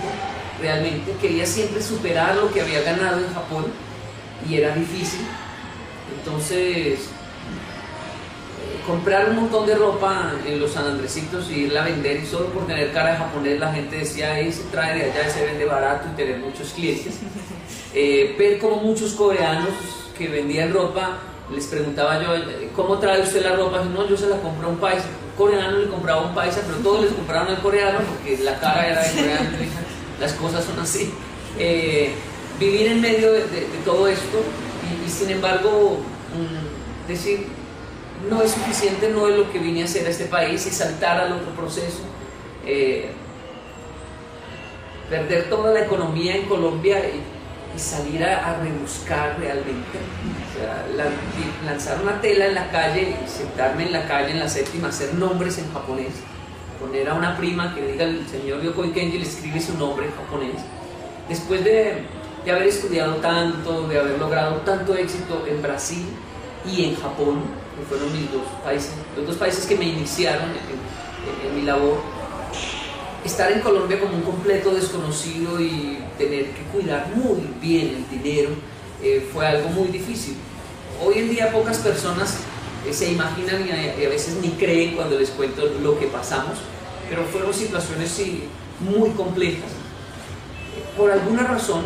[0.60, 1.12] realmente.
[1.20, 3.66] Quería siempre superar lo que había ganado en Japón
[4.48, 5.20] y era difícil.
[6.18, 7.10] Entonces,
[8.86, 12.46] comprar un montón de ropa en los San Andresitos y irla a vender y solo
[12.46, 15.44] por tener cara de japonés la gente decía, ahí se trae de allá y se
[15.44, 17.14] vende barato y tener muchos clientes.
[17.92, 19.74] Eh, ver como muchos coreanos
[20.16, 21.18] que vendían ropa,
[21.52, 22.28] les preguntaba yo,
[22.76, 23.82] ¿cómo trae usted la ropa?
[23.82, 25.06] no, yo se la compré a un paisa.
[25.32, 28.60] Un coreano le compraba a un paisa, pero todos les compraron al coreano porque la
[28.60, 29.50] cara era de coreano.
[30.20, 31.12] Las cosas son así.
[31.58, 32.12] Eh,
[32.60, 33.42] vivir en medio de,
[33.84, 34.38] todo esto
[35.04, 35.98] y, sin embargo
[36.36, 37.46] mm, decir,
[38.28, 41.18] no es suficiente, no es lo que vine a hacer a este país y saltar
[41.18, 42.00] al otro proceso.
[42.66, 43.10] Eh,
[45.08, 47.22] perder toda la economía en Colombia y,
[47.76, 49.98] salir a, rebuscar realmente.
[50.50, 50.84] O sea,
[51.64, 55.56] lanzar una tela en la calle sentarme en la calle en la séptima, hacer nombres
[55.58, 56.14] en japonés,
[56.80, 60.12] poner a una prima que diga el señor Yokoi Kenji le escribe su nombre en
[60.12, 60.56] japonés.
[61.28, 62.02] Después de,
[62.44, 66.06] de haber estudiado tanto, de haber logrado tanto éxito en Brasil
[66.66, 67.42] y en Japón,
[67.88, 71.98] fueron mis dos países, los dos países que me iniciaron en, mi labor.
[73.24, 78.50] Estar en Colombia como un completo desconocido y tener que cuidar muy bien el dinero
[79.02, 80.36] eh, fue algo muy difícil.
[81.02, 82.38] Hoy en día pocas personas
[82.86, 86.58] eh, se imaginan y a, veces ni creen cuando les cuento lo que pasamos,
[87.08, 88.20] pero fueron situaciones
[88.80, 89.70] muy complejas.
[90.96, 91.84] Por alguna razón,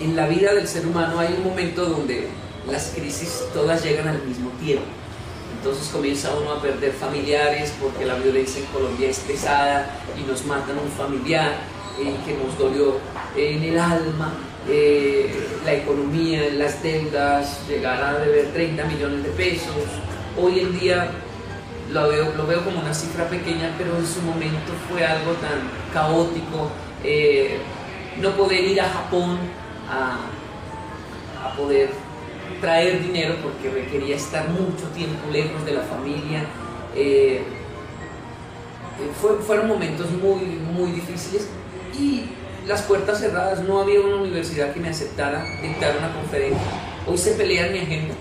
[0.00, 2.28] en la vida del ser humano hay un momento donde
[2.68, 4.84] las crisis todas llegan al mismo tiempo.
[5.56, 10.44] Entonces comienza uno a perder familiares porque la violencia en Colombia es pesada y nos
[10.46, 11.52] matan un familiar
[12.00, 12.96] eh, que nos dolió
[13.36, 14.32] en el alma,
[14.68, 15.30] eh,
[15.64, 19.74] la economía, las deudas, llegar a deber 30 millones de pesos.
[20.40, 21.10] Hoy en día
[21.92, 25.60] lo veo, lo veo como una cifra pequeña, pero en su momento fue algo tan
[25.92, 26.70] caótico.
[27.04, 27.58] Eh,
[28.18, 29.38] no poder ir a Japón
[29.90, 30.20] a,
[31.46, 31.90] a poder
[32.60, 36.44] traer dinero porque requería estar mucho tiempo lejos de la familia.
[36.94, 37.42] Eh,
[39.00, 41.48] eh, fueron momentos muy, muy difíciles
[41.98, 42.24] y
[42.66, 46.60] las puertas cerradas, no había una universidad que me aceptara dictar una conferencia.
[47.06, 48.14] Hoy se pelea mi agenda,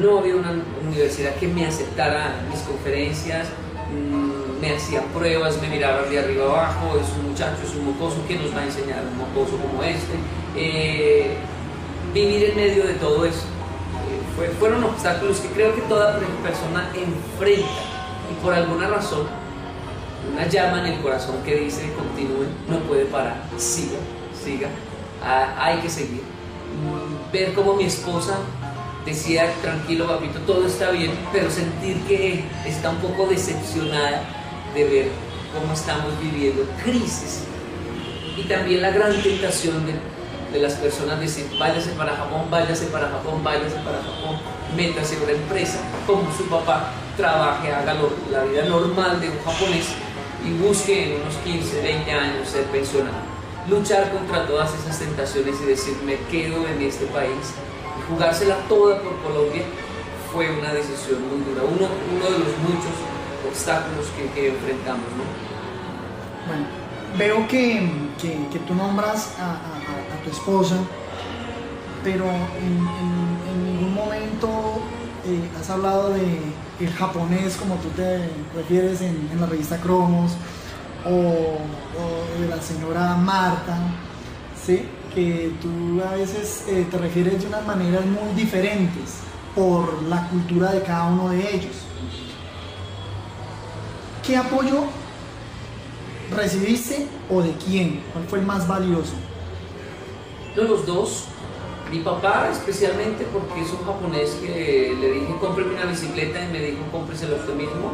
[0.00, 0.52] no había una
[0.86, 3.48] universidad que me aceptara mis conferencias,
[3.92, 8.26] mm, me hacían pruebas, me miraban de arriba abajo, es un muchacho, es un mocoso,
[8.26, 10.14] que nos va a enseñar un mocoso como este?
[10.56, 11.36] Eh,
[12.12, 13.44] vivir en medio de todo eso.
[14.60, 17.68] Fueron obstáculos que creo que toda persona enfrenta
[18.30, 19.26] y por alguna razón
[20.32, 23.98] una llama en el corazón que dice continúe, no puede parar, siga,
[24.44, 24.68] siga,
[25.22, 26.22] hay que seguir.
[26.22, 28.36] Mm, ver cómo mi esposa
[29.04, 34.22] decía, tranquilo papito, todo está bien, pero sentir que está un poco decepcionada
[34.74, 35.08] de ver
[35.58, 37.44] cómo estamos viviendo crisis.
[38.36, 39.94] Y también la gran tentación de,
[40.52, 44.38] de las personas decir, váyase para Japón, váyase para Japón, váyase para Japón,
[44.76, 47.94] métase en una empresa, como su papá, trabaje, haga
[48.30, 49.86] la vida normal de un japonés
[50.44, 53.16] y busque en unos 15, 20 años ser pensionado.
[53.68, 57.52] Luchar contra todas esas tentaciones y decir, me quedo en este país
[57.98, 59.62] y jugársela toda por Colombia
[60.32, 62.94] fue una decisión muy dura, uno, uno de los muchos
[63.46, 65.04] obstáculos que, que enfrentamos.
[65.16, 65.24] ¿no?
[66.46, 66.66] Bueno,
[67.18, 67.90] veo que,
[68.20, 69.77] que- que tú nombras a, a-
[70.24, 70.76] tu esposa,
[72.04, 73.38] pero en, en-
[73.78, 74.48] ningún momento
[75.26, 76.40] eh, has hablado de
[76.80, 80.32] el japonés como tú te refieres en, la revista Cromos,
[81.04, 83.76] o, o de la señora Marta,
[84.64, 84.82] ¿sí?
[85.14, 89.20] que tú a veces eh, te refieres de unas maneras muy diferentes
[89.54, 91.76] por la cultura de cada uno de ellos.
[94.26, 94.84] ¿Qué apoyo
[96.34, 98.02] recibiste o de quién?
[98.12, 99.14] ¿Cuál fue el más valioso?
[100.54, 101.24] De los dos,
[101.90, 106.60] mi papá especialmente porque es un japonés que le dije cómpreme una bicicleta y me
[106.60, 107.92] dijo cómpresela usted mismo.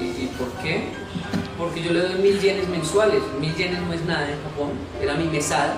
[0.00, 0.88] ¿Y, y por qué?
[1.58, 4.70] Porque yo le doy mil yenes mensuales, mil yenes no es nada en Japón,
[5.00, 5.74] era mi mesada.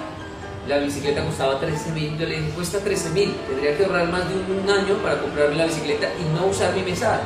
[0.69, 4.29] La bicicleta costaba 13 mil, yo le dije cuesta 13 mil, tendría que ahorrar más
[4.29, 7.23] de un, un año para comprarme la bicicleta y no usar mi mesada.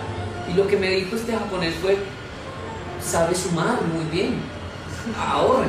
[0.50, 1.98] Y lo que me dijo este japonés fue,
[3.04, 4.36] sabe sumar muy bien,
[5.18, 5.68] ahorre.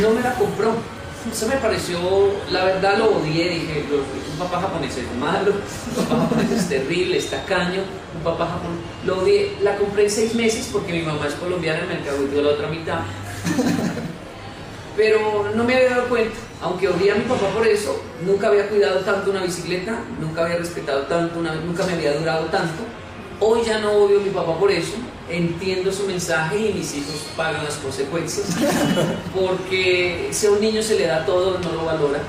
[0.00, 0.72] No me la compró.
[1.30, 1.98] Eso me pareció,
[2.50, 6.68] la verdad lo odié, dije, "Los- un papá japonés es malo, un papá japonés es
[6.68, 7.80] terrible, es tacaño,
[8.16, 9.56] un papá japonés, lo odié.
[9.62, 12.68] La compré en seis meses porque mi mamá es colombiana y me alcahueteó la otra
[12.68, 13.00] mitad.
[14.96, 18.68] Pero no me había dado cuenta, aunque odié a mi papá por eso, nunca había
[18.68, 22.82] cuidado tanto una bicicleta, nunca había respetado tanto, una, nunca me había durado tanto.
[23.40, 24.94] Hoy ya no odio a mi papá por eso,
[25.30, 28.46] entiendo su mensaje y mis hijos pagan las consecuencias,
[29.34, 32.20] porque si a un niño se le da todo, no lo valora.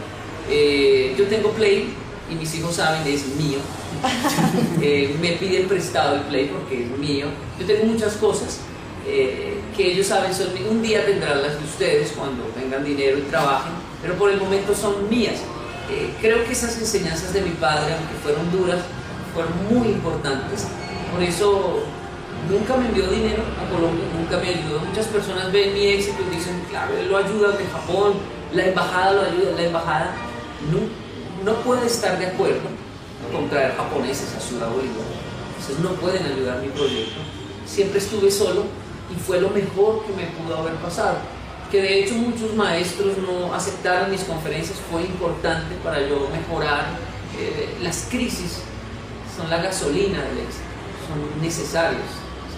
[0.50, 1.94] Eh, yo tengo Play
[2.30, 3.60] y mis hijos saben es mío.
[4.82, 7.26] Eh, me piden prestado el Play porque es mío.
[7.60, 8.60] Yo tengo muchas cosas
[9.06, 10.68] eh, que ellos saben son mías.
[10.70, 14.74] Un día tendrán las de ustedes cuando tengan dinero y trabajen, pero por el momento
[14.74, 15.36] son mías.
[15.92, 18.80] Eh, creo que esas enseñanzas de mi padre, aunque fueron duras,
[19.34, 20.68] fueron muy importantes.
[21.12, 21.84] Por eso
[22.50, 24.80] nunca me envió dinero a Colombia, nunca me ayudó.
[24.80, 28.14] Muchas personas ven mi éxito y dicen, claro, lo ayuda de Japón,
[28.54, 30.16] la embajada lo ayuda, la embajada
[30.72, 32.70] no, no puede estar de acuerdo
[33.32, 35.06] con traer japoneses a Ciudad Bolívar.
[35.60, 37.20] Entonces no pueden ayudar mi proyecto.
[37.66, 38.66] Siempre estuve solo
[39.16, 41.18] y fue lo mejor que me pudo haber pasado.
[41.72, 46.98] Que de hecho muchos maestros no aceptaron mis conferencias, fue importante para yo mejorar.
[47.38, 48.62] Eh, las crisis
[49.38, 50.66] son la gasolina del éxito,
[51.10, 52.06] son necesarios.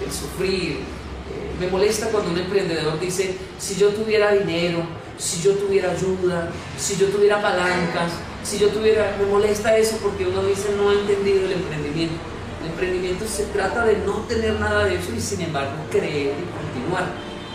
[0.04, 0.72] El sufrir.
[0.72, 4.84] eh, me molesta cuando un emprendedor dice, si yo tuviera dinero,
[5.18, 8.12] si yo tuviera ayuda, si yo tuviera palancas,
[8.44, 9.16] si yo tuviera...
[9.20, 12.16] Me molesta eso porque uno dice, no ha entendido el emprendimiento.
[12.64, 16.74] El emprendimiento se trata de no tener nada de eso y sin embargo creer y
[16.74, 17.06] continuar.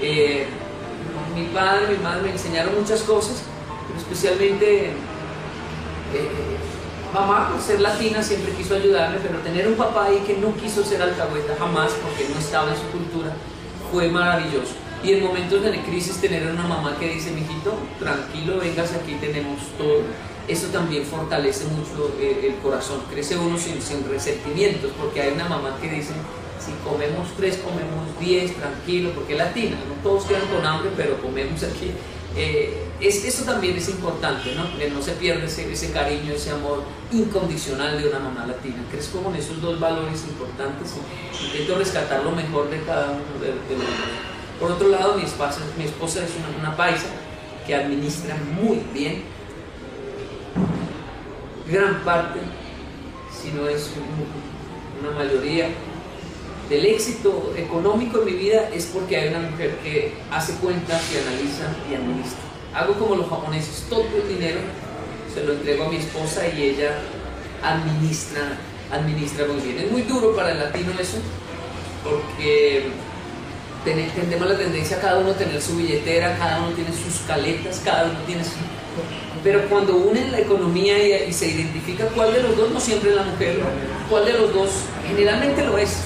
[0.00, 0.46] Eh,
[1.34, 3.42] mi padre, mi madre me enseñaron muchas cosas,
[3.86, 6.55] pero especialmente eh,
[7.20, 10.84] mamá, por ser latina, siempre quiso ayudarme, pero tener un papá ahí que no quiso
[10.84, 13.32] ser alcahueta jamás porque no estaba en su cultura,
[13.90, 14.74] fue maravilloso.
[15.02, 19.60] Y en momentos de crisis tener una mamá que dice, mijito, tranquilo, vengas aquí, tenemos
[19.78, 20.02] todo.
[20.48, 23.02] Eso también fortalece mucho eh, el corazón.
[23.10, 26.12] Crece uno sin, sin resentimientos, porque hay una mamá que dice,
[26.58, 31.20] si comemos tres, comemos diez, tranquilo, porque es latina, no todos quedan con hambre, pero
[31.20, 31.92] comemos aquí.
[32.36, 34.76] Eh, es, eso también es importante, ¿no?
[34.78, 36.82] Que no se pierde ese, ese cariño, ese amor
[37.12, 38.76] incondicional de una mamá latina.
[38.90, 40.92] Crezco con esos dos valores importantes
[41.44, 43.88] intento rescatar lo mejor de cada uno de, los dos.
[44.60, 47.06] Por otro lado, mi esposa, mi esposa es una, una paisa
[47.66, 49.22] que administra muy bien
[51.70, 52.38] gran parte,
[53.42, 55.68] si no es un- una mayoría,
[56.68, 61.18] del éxito económico en mi vida es porque hay una mujer que hace cuentas y
[61.18, 62.40] analiza y administra.
[62.74, 64.58] Hago como los japoneses, todo el dinero
[65.32, 66.98] se lo entrego a mi esposa y ella
[67.62, 68.58] administra,
[68.92, 69.78] administra muy bien.
[69.84, 71.18] Es muy duro para el latino eso,
[72.02, 72.86] porque
[73.84, 77.80] ten- tendemos la tendencia a cada uno tener su billetera, cada uno tiene sus caletas,
[77.84, 78.50] cada uno tiene su...
[79.44, 83.16] Pero cuando unen la economía y se identifica cuál de los dos, no siempre es
[83.16, 83.60] la mujer,
[84.10, 84.70] cuál de los dos,
[85.06, 85.98] generalmente lo es,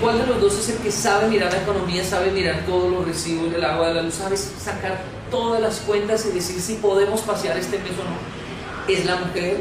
[0.00, 3.06] cuál de los dos es el que sabe mirar la economía, sabe mirar todos los
[3.06, 7.20] recibos del agua, de la luz, sabe sacar todas las cuentas y decir si podemos
[7.22, 9.58] pasear este mes o no, es la mujer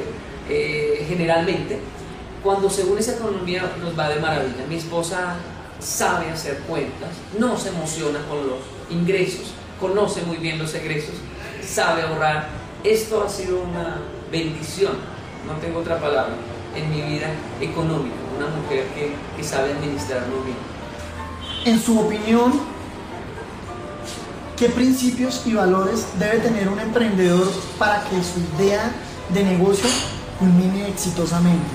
[0.49, 1.79] eh, generalmente.
[2.43, 4.65] cuando según esa economía nos va de maravilla.
[4.67, 5.35] Mi esposa
[5.79, 7.09] sabe hacer cuentas,
[7.39, 8.59] no se emociona con los
[8.89, 11.15] ingresos, conoce muy bien los egresos,
[11.65, 12.49] sabe ahorrar.
[12.83, 14.93] Esto ha sido una bendición,
[15.47, 16.33] no tengo otra palabra,
[16.75, 17.27] en mi vida
[17.61, 18.22] económica.
[18.37, 20.57] Una mujer que, que sabe administrar muy bien.
[21.65, 22.53] En su opinión,
[24.57, 28.91] ¿qué principios y valores debe tener un emprendedor para que su idea
[29.29, 29.89] de negocio
[30.39, 31.65] culmine exitosamente?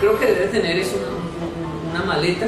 [0.00, 2.46] Creo que debe tener es una, una maleta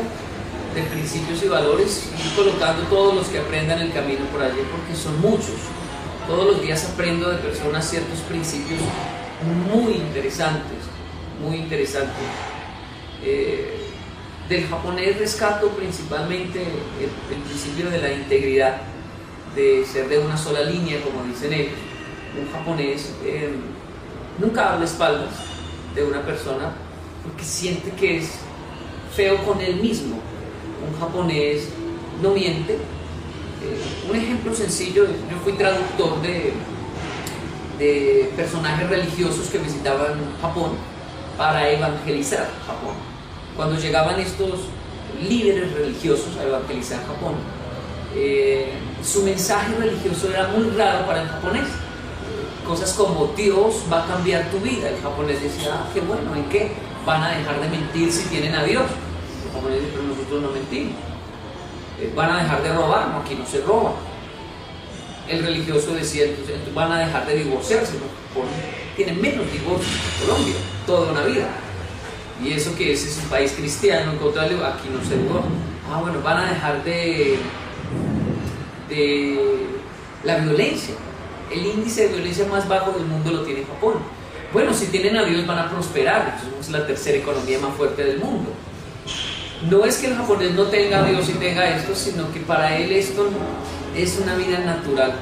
[0.74, 4.94] de principios y valores y colocando todos los que aprendan el camino por allí, porque
[4.94, 5.56] son muchos.
[6.28, 8.80] Todos los días aprendo de personas ciertos principios
[9.72, 10.85] muy interesantes,
[11.40, 12.24] muy interesantes.
[13.22, 13.76] Eh,
[14.48, 18.76] del japonés rescato principalmente el, el, principio de la integridad,
[19.56, 21.78] de ser de una sola línea, como dicen ellos.
[22.40, 23.54] Un japonés eh,
[24.38, 25.32] nunca habla espaldas
[25.94, 26.74] de una persona
[27.22, 28.32] porque siente que es
[29.14, 30.18] feo con él mismo.
[30.86, 31.68] Un japonés
[32.22, 32.74] no miente.
[32.74, 36.52] Eh, un ejemplo sencillo, yo fui traductor de,
[37.78, 40.72] de personajes religiosos que visitaban Japón
[41.36, 42.94] para evangelizar Japón.
[43.56, 44.60] Cuando llegaban estos
[45.28, 47.34] líderes religiosos a evangelizar Japón,
[48.14, 48.72] eh,
[49.02, 51.66] su mensaje religioso era muy raro para el japonés.
[52.66, 54.88] Cosas como Dios va a cambiar tu vida.
[54.88, 56.72] El japonés decía, ah, qué bueno, ¿en qué?
[57.04, 58.84] Van a dejar de mentir si tienen a Dios.
[59.52, 60.94] Japonés dice, pero nosotros no mentimos.
[62.00, 63.92] Eh, van a dejar de robar, no, aquí no se roba.
[65.28, 67.94] El religioso decía, entonces, van a dejar de divorciarse.
[67.94, 68.26] ¿no?
[68.96, 70.54] tienen menos divorcios en Colombia,
[70.86, 71.48] toda una vida.
[72.42, 75.50] Y eso que ese es un país cristiano, en contra de aquí no se divorcia.
[75.90, 77.38] Ah, bueno, van a dejar de,
[78.88, 79.66] de
[80.24, 80.94] la violencia.
[81.50, 83.94] El índice de violencia más bajo del mundo lo tiene Japón.
[84.52, 88.18] Bueno, si tienen a Dios van a prosperar, somos la tercera economía más fuerte del
[88.18, 88.50] mundo.
[89.70, 92.76] No es que el japonés no tenga a Dios y tenga esto, sino que para
[92.76, 93.28] él esto
[93.94, 95.14] es una vida natural.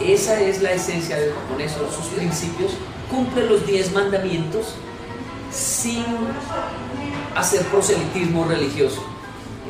[0.00, 2.72] Esa es la esencia del japonés, son sus principios.
[3.10, 4.74] Cumple los diez mandamientos
[5.52, 6.04] sin
[7.36, 9.02] hacer proselitismo religioso.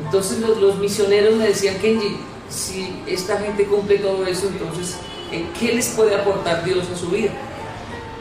[0.03, 2.17] Entonces los, misioneros me decían, Kenji,
[2.49, 4.97] si esta gente cumple todo eso, entonces,
[5.31, 7.31] ¿en qué les puede aportar Dios a su vida?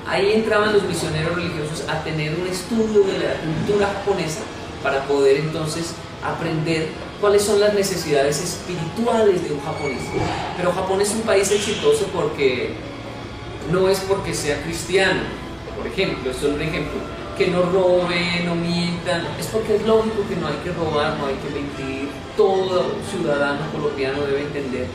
[0.07, 4.41] Ahí entraban los misioneros religiosos a tener un estudio de la cultura japonesa
[4.83, 5.95] para poder entonces
[6.25, 6.89] aprender
[7.21, 10.03] cuáles son las necesidades espirituales de un japonés.
[10.57, 12.75] Pero Japón es un país exitoso porque
[13.71, 15.21] no es porque sea cristiano,
[15.77, 17.01] por ejemplo, esto es un ejemplo,
[17.45, 21.27] que no roben, no mientan, es porque es lógico que no hay que robar, no
[21.27, 24.87] hay que mentir, todo ciudadano colombiano debe entender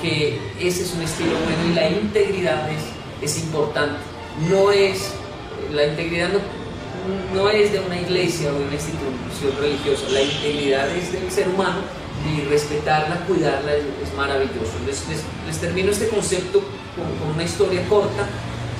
[0.00, 2.84] que ese es un estilo bueno y la integridad es,
[3.20, 3.98] es importante,
[4.48, 5.12] no es,
[5.72, 6.40] la integridad no,
[7.38, 11.48] no es de una iglesia o de una institución religiosa, la integridad es del ser
[11.48, 11.80] humano
[12.24, 14.72] y respetarla, cuidarla es, maravilloso.
[14.86, 16.60] Les, les, les, termino este concepto
[16.96, 18.26] con, con, una historia corta.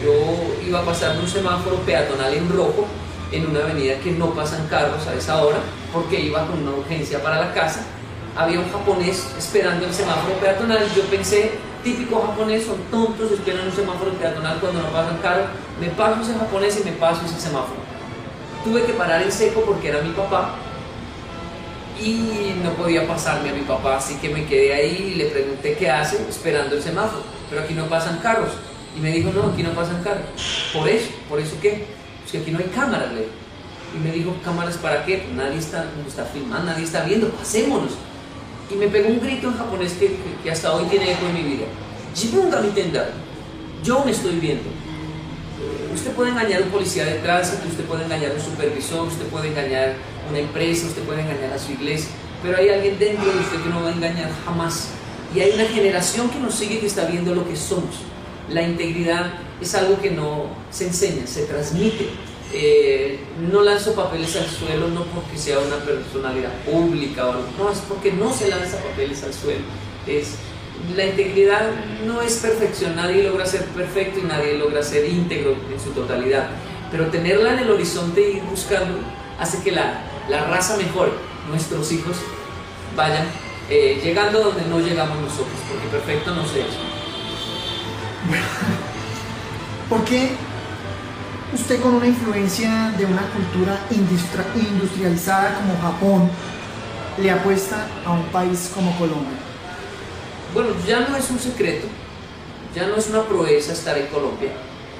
[0.03, 0.13] Yo
[0.67, 2.87] iba a pasar un semáforo peatonal en rojo
[3.33, 5.59] en una avenida que no pasan carros a esa hora
[5.93, 7.85] porque iba con una urgencia para la casa.
[8.37, 11.53] Había un japonés esperando el semáforo peatonal yo pensé,
[11.83, 15.47] típico japonés, son tontos, esperan un semáforo peatonal cuando no pasan carros.
[15.81, 17.91] Me paso ese japonés y me paso ese semáforo
[18.65, 20.55] tuve que parar en seco porque era mi papá
[22.01, 25.77] y no podía pasarme a mi papá, así que me quedé ahí y le pregunté
[25.79, 28.53] qué hace esperando el semáforo, pero aquí no pasan carros.
[28.97, 30.25] Y me dijo, no, aquí no pasan carros.
[30.73, 31.11] ¿Por eso?
[31.29, 31.87] ¿Por eso qué?
[32.31, 33.27] Que aquí no hay cámaras, le
[33.95, 35.19] Y me dijo, ¿cámaras para qué?
[35.19, 37.93] Pues nadie está, está filmando, nadie está viendo, pasémonos.
[38.71, 41.35] Y me pegó un grito en japonés que, que, que hasta hoy tiene eco en
[41.35, 41.67] mi vida.
[42.15, 43.11] Jibunga mi tenda.
[43.83, 44.69] Yo me estoy viendo.
[45.93, 49.27] Usted puede engañar a un policía de tránsito, usted puede engañar a un supervisor, usted
[49.27, 52.11] puede engañar a una empresa, usted puede engañar a su iglesia,
[52.43, 54.91] pero hay alguien dentro de usted que no va a engañar jamás.
[55.35, 57.97] Y hay una generación que nos sigue que está viendo lo que somos.
[58.51, 62.09] La integridad es algo que no se enseña, se transmite.
[62.53, 67.71] Eh, no lanzo papeles al suelo no porque sea una personalidad pública o algo, no,
[67.71, 69.61] es porque no se lanza papeles al suelo.
[70.05, 70.35] Es,
[70.97, 71.71] la integridad
[72.05, 76.49] no es perfección, nadie logra ser perfecto y nadie logra ser íntegro en su totalidad,
[76.91, 78.99] pero tenerla en el horizonte y ir buscando
[79.39, 81.13] hace que la, la raza mejore,
[81.49, 82.17] nuestros hijos
[82.97, 83.27] vayan
[83.69, 87.00] eh, llegando donde no llegamos nosotros, porque perfecto no se es.
[89.89, 90.31] ¿Por qué
[91.53, 96.31] usted con una influencia de una cultura industrializada como Japón
[97.19, 99.39] le apuesta a un país como Colombia?
[100.55, 101.87] Bueno, ya no es un secreto,
[102.75, 104.51] ya no es una proeza estar en Colombia.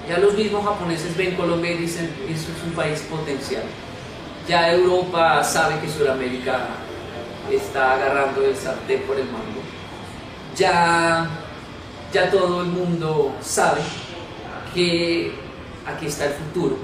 [0.09, 3.63] Ya los mismos japoneses ven Colombia y dicen, eso es un país potencial.
[4.49, 6.69] Ya Europa sabe que Sudamérica
[7.51, 9.61] está agarrando el sartén por el mango.
[10.57, 11.29] Ya,
[12.13, 13.81] ya todo el mundo sabe
[14.75, 15.33] que
[15.87, 16.77] aquí está el futuro.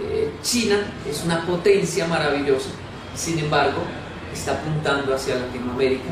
[0.00, 0.76] Eh, China
[1.08, 2.70] es una potencia maravillosa,
[3.14, 3.82] sin embargo,
[4.32, 6.10] está apuntando hacia Latinoamérica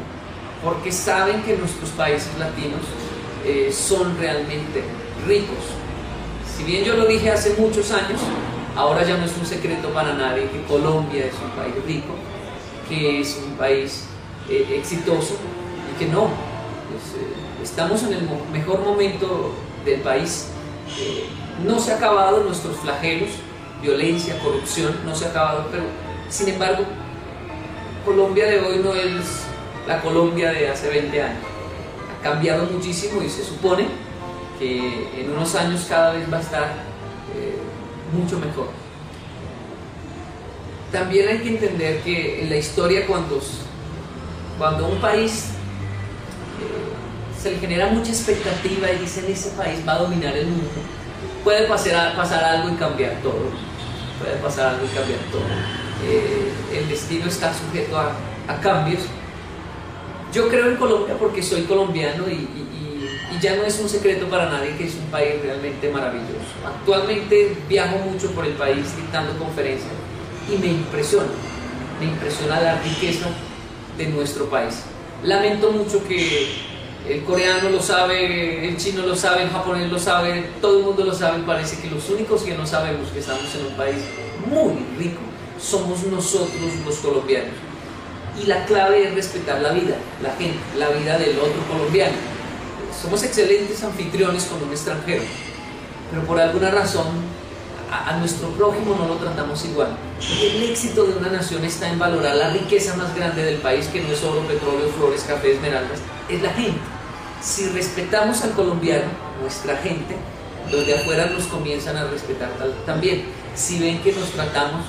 [0.64, 2.80] porque saben que nuestros países latinos
[3.44, 4.82] eh, son realmente
[5.26, 5.64] ricos.
[6.56, 8.20] Si bien yo lo dije hace muchos años,
[8.74, 12.14] ahora ya no es un secreto para nadie que Colombia es un país rico,
[12.88, 14.04] que es un país
[14.48, 15.36] eh, exitoso
[15.94, 16.30] y que no,
[17.66, 19.52] estamos en el mejor momento
[19.84, 20.48] del país.
[21.64, 23.30] no se ha acabado nuestros flagelos,
[23.82, 25.82] violencia, corrupción, no se ha acabado, pero
[26.28, 26.84] sin embargo,
[28.04, 29.42] Colombia de hoy no es
[29.88, 31.42] la Colombia de hace 20 años.
[32.18, 33.88] Ha cambiado muchísimo y se supone
[34.60, 36.64] que en unos años cada vez va a estar
[37.36, 37.58] eh,
[38.12, 38.68] mucho mejor.
[40.92, 43.40] También hay que entender que en la historia cuando,
[44.56, 45.46] cuando un país
[46.60, 47.05] eh,
[47.46, 50.68] se le genera mucha expectativa y dicen ese país va a dominar el mundo,
[51.44, 53.50] puede pasar, pasar algo y cambiar todo.
[54.18, 55.42] Puede pasar algo y cambiar todo.
[56.04, 58.16] Eh, el destino está sujeto a,
[58.60, 59.02] cambios.
[60.32, 64.26] Yo creo en Colombia porque soy colombiano y, y, y, ya no es un secreto
[64.26, 66.50] para nadie que es un país realmente maravilloso.
[66.66, 69.92] Actualmente viajo mucho por el país dictando conferencias
[70.52, 71.28] y me impresiona,
[72.00, 73.26] me impresiona la riqueza
[73.96, 74.82] de nuestro país.
[75.22, 76.65] Lamento mucho que
[77.08, 81.04] el coreano lo sabe, el chino lo sabe, el japonés lo sabe, todo el mundo
[81.04, 81.42] lo sabe.
[81.44, 83.96] Parece que los únicos que no sabemos que estamos en un país
[84.50, 85.20] muy rico
[85.60, 86.50] somos nosotros
[86.84, 87.54] los colombianos.
[88.42, 92.16] Y la clave es respetar la vida, la gente, la vida del otro colombiano.
[93.00, 95.22] Somos excelentes anfitriones con un extranjero,
[96.10, 97.06] pero por alguna razón
[97.90, 99.96] a, nuestro prójimo no lo tratamos igual.
[100.20, 104.02] El éxito de una nación está en valorar la riqueza más grande del país, que
[104.02, 106.95] no es oro, petróleo, flores, café, esmeraldas, es la gente
[107.46, 109.04] si respetamos al colombiano,
[109.40, 110.16] nuestra gente,
[110.72, 112.50] los de afuera nos comienzan a respetar
[112.84, 113.22] también.
[113.54, 114.84] Si ven que nos tratamos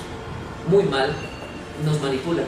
[0.68, 1.14] muy mal,
[1.86, 2.46] nos manipulan.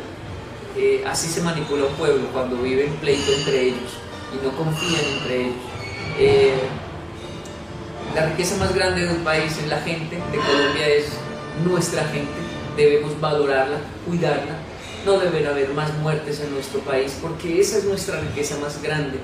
[0.75, 3.91] Eh, así se manipula un pueblo cuando vive en pleito entre ellos
[4.33, 5.55] y no confían entre ellos.
[6.17, 6.59] Eh,
[8.15, 11.05] la riqueza más grande de un país es la gente, de Colombia es
[11.63, 12.33] nuestra gente,
[12.75, 14.57] debemos valorarla, cuidarla.
[15.05, 19.19] No deben haber más muertes en nuestro país porque esa es nuestra riqueza más grande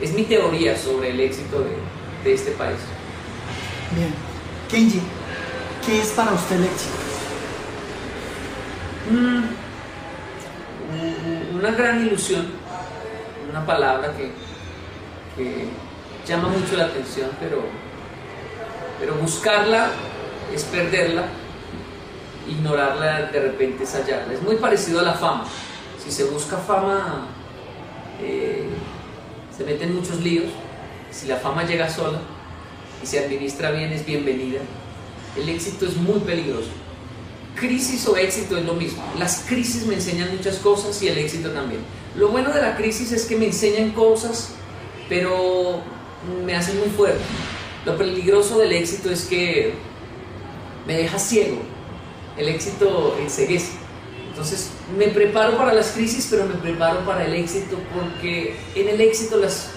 [0.00, 1.76] es mi teoría sobre el éxito de,
[2.24, 2.78] de, este país.
[3.94, 4.12] Bien.
[4.68, 5.00] Kenji,
[5.86, 6.94] ¿qué es para usted el éxito?
[9.10, 9.44] Mm,
[11.58, 12.46] una gran ilusión,
[13.50, 14.32] una palabra que,
[15.36, 15.68] que
[16.26, 17.62] llama mucho la atención, pero,
[18.98, 19.90] pero buscarla
[20.52, 21.24] es perderla,
[22.48, 24.34] ignorarla de repente es hallarla.
[24.34, 25.44] Es muy parecido a la fama.
[26.02, 27.26] Si se busca fama,
[29.56, 30.46] se meten muchos líos.
[31.10, 32.20] Si la fama llega sola
[33.02, 34.60] y se administra bien, es bienvenida.
[35.36, 36.70] El éxito es muy peligroso.
[37.54, 39.02] Crisis o éxito es lo mismo.
[39.18, 41.80] Las crisis me enseñan muchas cosas y el éxito también.
[42.16, 44.50] Lo bueno de la crisis es que me enseñan cosas,
[45.08, 45.80] pero
[46.44, 47.22] me hacen muy fuerte.
[47.84, 49.74] Lo peligroso del éxito es que
[50.86, 51.58] me deja ciego.
[52.36, 53.83] El éxito enseguece.
[54.34, 59.00] Entonces me preparo para las crisis, pero me preparo para el éxito porque en el
[59.00, 59.68] éxito las,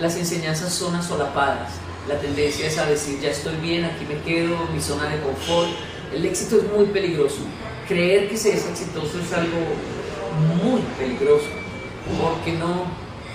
[0.00, 1.72] las enseñanzas son asolapadas.
[2.08, 5.70] La tendencia es a decir, ya estoy bien, aquí me quedo, mi zona de confort.
[6.14, 7.38] El éxito es muy peligroso.
[7.88, 9.58] Creer que se es exitoso es algo
[10.62, 11.48] muy peligroso
[12.22, 12.84] porque no,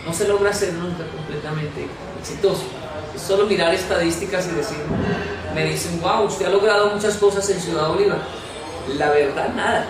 [0.05, 1.86] no se logra ser nunca completamente
[2.22, 2.63] exitoso.
[3.13, 4.78] Es solo mirar estadísticas y decir,
[5.53, 8.19] me dicen, wow, usted ha logrado muchas cosas en Ciudad Bolívar.
[8.97, 9.86] La verdad, nada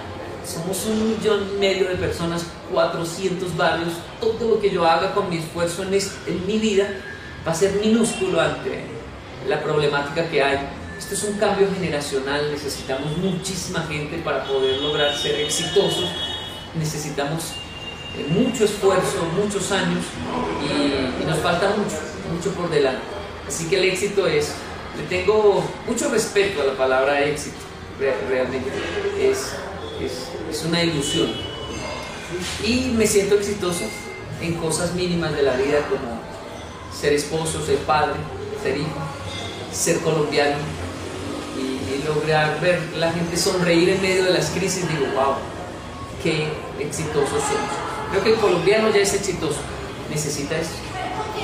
[0.45, 5.29] somos un millón y medio de personas, 400 barrios, todo lo que yo haga con
[5.29, 6.87] mi esfuerzo en, mi vida
[7.45, 8.83] va a ser minúsculo ante
[9.47, 10.59] la problemática que hay.
[10.97, 16.09] Esto es un cambio generacional, necesitamos muchísima gente para poder lograr ser exitosos,
[16.75, 17.53] necesitamos
[18.17, 20.05] eh, mucho esfuerzo, muchos años
[20.63, 21.97] y, y, nos falta mucho,
[22.33, 23.01] mucho por delante.
[23.47, 24.53] Así que el éxito es,
[24.97, 27.57] le tengo mucho respeto a la palabra éxito,
[28.29, 28.69] realmente
[29.19, 29.53] es
[30.06, 31.32] es, una ilusión.
[32.64, 33.86] Y me siento exitoso
[34.41, 36.22] en cosas mínimas de la vida como
[36.97, 38.16] ser esposo, ser padre,
[38.64, 38.89] ser hijo,
[39.72, 40.58] ser colombiano
[41.58, 44.88] y, lograr ver la gente sonreír en medio de las crisis.
[44.88, 45.36] Digo, wow,
[46.24, 46.47] qué
[46.80, 48.10] exitosos somos.
[48.10, 49.60] Creo que el colombiano ya es exitoso,
[50.10, 50.72] necesita eso,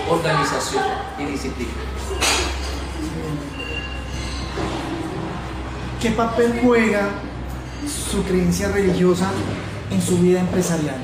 [0.09, 0.83] organización
[1.19, 1.71] y disciplina.
[6.01, 7.09] ¿qué papel juega
[7.85, 9.29] su creencia religiosa
[9.91, 10.97] en su vida empresarial?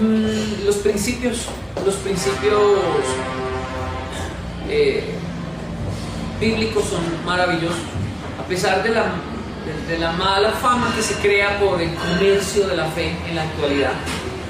[0.00, 1.46] Mm, los principios,
[1.84, 2.62] los principios
[4.68, 5.14] eh,
[6.40, 7.78] bíblicos son maravillosos.
[8.38, 9.04] A pesar de la,
[9.88, 13.42] de, la mala fama que se crea por el comercio de la fe en la
[13.42, 13.92] actualidad,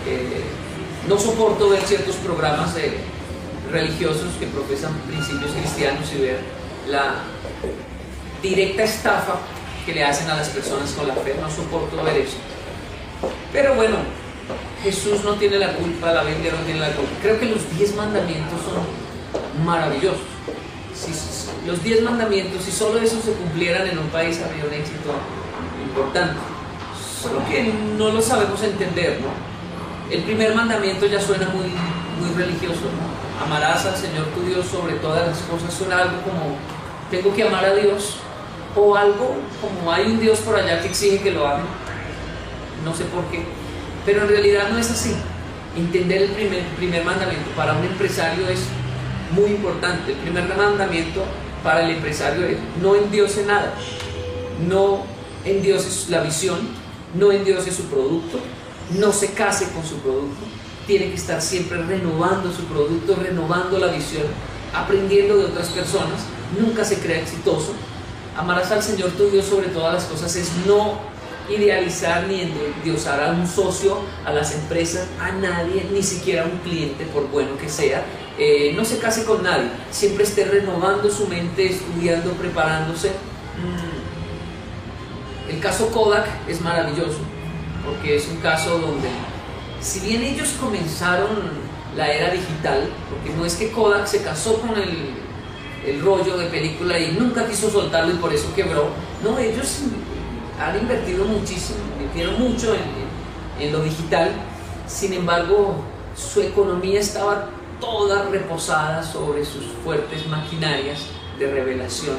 [0.07, 0.42] eh,
[1.09, 2.74] no soporto ver ciertos programas
[3.70, 6.40] religiosos que profesan principios cristianos y ver
[6.88, 7.14] la
[8.42, 9.38] directa estafa
[9.87, 11.37] que le hacen a las personas con la fe.
[11.41, 12.37] No soporto ver eso.
[13.53, 13.97] Pero bueno,
[14.82, 17.11] Jesús no tiene la culpa, la Biblia no tiene la culpa.
[17.22, 20.20] Creo que los diez mandamientos son maravillosos.
[20.95, 21.12] Si,
[21.66, 25.11] los diez mandamientos, si solo esos se cumplieran en un país, habría un éxito
[25.84, 26.37] importante.
[27.22, 29.28] Solo que no lo sabemos entender, ¿no?
[30.11, 31.72] El primer mandamiento ya suena muy,
[32.20, 32.82] muy religioso.
[33.45, 35.74] Amarás al Señor tu Dios sobre todas las cosas.
[35.74, 36.57] Suena algo como,
[37.11, 38.18] tengo que amar a Dios.
[38.77, 41.64] O algo como hay un Dios por allá que exige que lo ame.
[42.85, 43.43] No sé por qué.
[44.05, 45.14] Pero en realidad no es así.
[45.74, 48.61] Entender el primer, primer mandamiento para un empresario es
[49.35, 50.12] muy importante.
[50.12, 51.24] El primer mandamiento
[51.62, 53.74] para el empresario es no endiose nada.
[54.68, 55.03] No
[55.45, 56.59] endioses la visión,
[57.14, 58.39] no endiose su producto,
[58.99, 60.45] no se case con su producto.
[60.87, 64.24] Tiene que estar siempre renovando su producto, renovando la visión,
[64.74, 66.22] aprendiendo de otras personas.
[66.59, 67.72] Nunca se crea exitoso.
[68.37, 70.99] Amarás al Señor tu Dios sobre todas las cosas es no
[71.49, 76.59] idealizar ni endiosar a un socio, a las empresas, a nadie, ni siquiera a un
[76.59, 78.05] cliente, por bueno que sea.
[78.39, 83.09] Eh, no se case con nadie, siempre esté renovando su mente, estudiando, preparándose.
[83.09, 83.97] Mm.
[85.53, 87.20] El caso Kodak es maravilloso,
[87.84, 89.09] porque es un caso donde,
[89.80, 91.28] si bien ellos comenzaron
[91.97, 95.26] la era digital, porque no es que Kodak se casó con el,
[95.87, 98.89] el rollo de película y nunca quiso soltarlo y por eso quebró,
[99.22, 99.80] no, ellos
[100.61, 104.32] han invertido muchísimo, invirtieron mucho en, en lo digital,
[104.87, 105.76] sin embargo,
[106.16, 107.49] su economía estaba
[107.80, 111.07] toda reposada sobre sus fuertes maquinarias
[111.39, 112.16] de revelación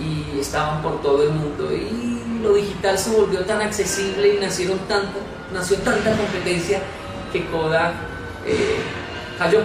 [0.00, 4.78] y estaban por todo el mundo y lo digital se volvió tan accesible y nacieron
[5.52, 6.80] nació tanta competencia
[7.32, 7.94] que Kodak
[8.46, 8.76] eh,
[9.38, 9.60] cayó.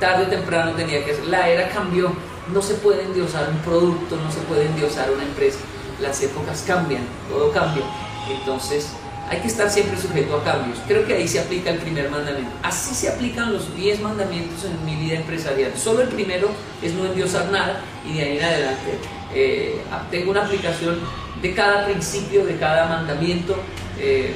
[0.00, 1.24] Tarde o temprano tenía que hacer.
[1.26, 2.12] La era cambió.
[2.52, 5.58] No se puede endiosar un producto, no se puede endiosar una empresa.
[6.00, 7.84] Las épocas cambian, todo cambia.
[8.28, 8.88] Entonces
[9.28, 10.78] hay que estar siempre sujeto a cambios.
[10.86, 12.50] Creo que ahí se aplica el primer mandamiento.
[12.62, 15.72] Así se aplican los 10 mandamientos en mi vida empresarial.
[15.76, 16.48] Solo el primero
[16.82, 18.98] es no endiosar nada y de ahí en adelante
[19.34, 19.80] eh,
[20.10, 20.98] tengo una aplicación
[21.40, 23.56] de cada principio, de cada mandamiento
[23.98, 24.34] eh,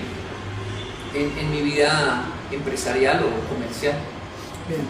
[1.14, 3.94] en, en mi vida empresarial o comercial.
[4.68, 4.80] Bien.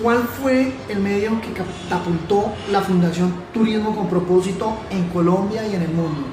[0.00, 5.82] ¿Cuál fue el medio que catapultó la Fundación Turismo con Propósito en Colombia y en
[5.82, 6.26] el mundo?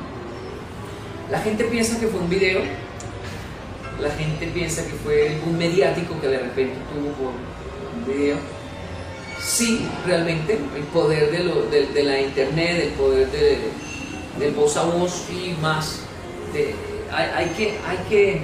[1.29, 2.61] La gente piensa que fue un video,
[4.01, 7.31] la gente piensa que fue un mediático que de repente tuvo
[7.97, 8.37] un video.
[9.41, 15.99] Sí, realmente, el poder de, la internet, el poder de, voz a voz y más,
[17.11, 18.41] hay que, hay, que,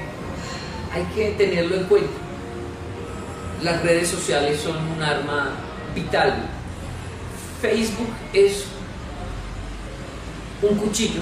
[0.93, 2.24] hay que tenerlo en cuenta.
[3.61, 5.51] Las redes sociales son un arma
[5.93, 6.35] vital.
[7.61, 8.65] Facebook es
[10.61, 11.21] un cuchillo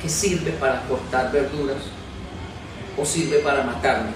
[0.00, 1.78] que sirve para cortar verduras
[2.96, 4.10] o sirve para matarme.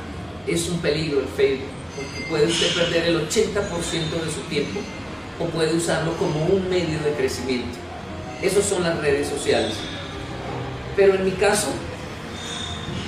[0.46, 3.52] Es un peligro el Facebook, porque puede usted perder el 80%
[4.24, 4.80] de su tiempo
[5.38, 7.78] o puede usarlo como un medio de crecimiento.
[8.42, 9.74] Esas son las redes sociales.
[10.96, 11.68] Pero en mi caso,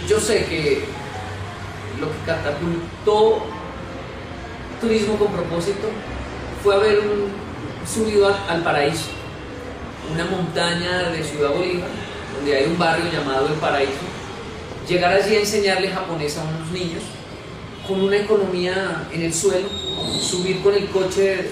[0.09, 0.85] yo sé que
[2.01, 3.43] lo que catapultó
[4.83, 5.89] turismo con propósito
[6.63, 7.33] fue haber un-
[7.87, 9.07] subido a- al paraíso,
[10.13, 11.89] una montaña de Ciudad Bolívar,
[12.37, 14.05] donde hay un barrio llamado El Paraíso,
[14.89, 17.03] llegar allí a enseñarle japonés a unos niños
[17.89, 19.69] con una economía en el suelo,
[20.21, 21.49] subir con el coche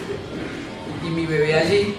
[1.04, 1.94] y mi bebé allí,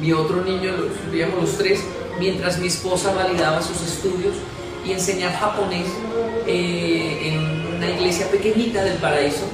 [0.00, 0.72] mi otro niño,
[1.06, 1.80] subíamos los tres,
[2.18, 4.34] mientras mi esposa validaba sus estudios
[4.84, 5.86] y enseñar japonés
[6.46, 9.44] eh, en una iglesia pequeñita del paraíso.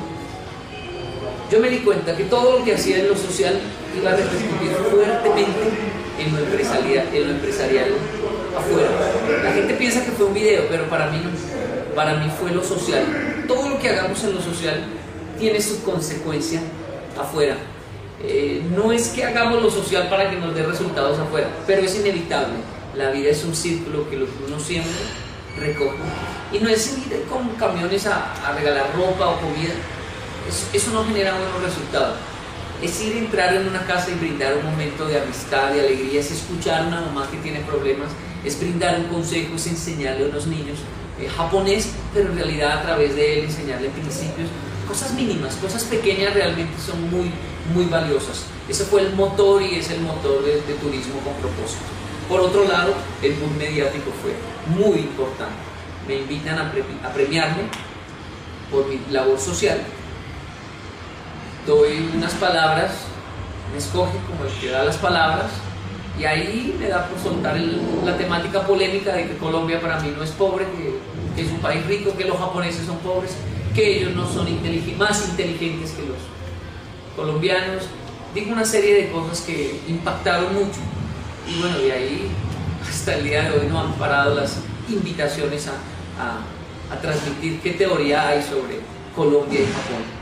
[1.51, 3.59] Yo me di cuenta que todo lo que hacía en lo social
[3.99, 5.69] iba a repercutir fuertemente
[6.21, 7.91] en lo empresarial, en lo empresarial
[8.57, 8.89] afuera.
[9.43, 11.31] La gente piensa que fue un video, pero para mí no.
[11.97, 13.45] Para mí fue lo social.
[13.49, 14.85] Todo lo que hagamos en lo social
[15.41, 16.61] tiene su consecuencia
[17.19, 17.57] afuera.
[18.23, 21.97] Eh, no es que hagamos lo social para que nos dé resultados afuera, pero es
[21.97, 22.55] inevitable.
[22.95, 24.93] La vida es un círculo que uno siempre
[25.59, 25.97] recoge.
[26.53, 29.75] Y no es ir con camiones a regalar ropa o comida.
[30.51, 32.17] Eso, no genera buenos resultados.
[32.83, 36.19] es ir a entrar en una casa y brindar un momento de amistad, de alegría,
[36.19, 38.09] es escuchar a una mamá que tiene problemas,
[38.45, 40.79] es brindar un consejo, es enseñarle a unos niños
[41.21, 44.49] eh, japonés, pero en realidad a través de él enseñarle principios,
[44.89, 47.31] cosas mínimas, cosas pequeñas realmente son muy,
[47.73, 48.47] muy valiosas.
[48.69, 51.85] Ese fue el motor y es el motor de, de turismo con propósito.
[52.29, 54.35] Por otro lado, el boom mediático fue
[54.75, 55.55] muy importante.
[56.09, 57.63] Me invitan a, pre a premiarme
[58.71, 59.79] por mi labor social.
[61.67, 62.93] Doy unas palabras,
[63.73, 65.51] me escoge como el que da las palabras,
[66.19, 67.57] y ahí me da por soltar
[68.05, 71.87] la temática polémica de que Colombia para mí no es pobre, que, es un país
[71.87, 73.33] rico, que los japoneses son pobres,
[73.75, 76.19] que ellos no son inteligentes, más inteligentes que los
[77.17, 77.85] colombianos.
[78.35, 80.81] Digo una serie de cosas que impactaron mucho.
[81.49, 82.31] Y bueno, de ahí
[82.87, 84.59] hasta el día de hoy no han parado las
[84.89, 88.81] invitaciones a, a transmitir qué teoría hay sobre
[89.17, 90.20] Colombia y Japón.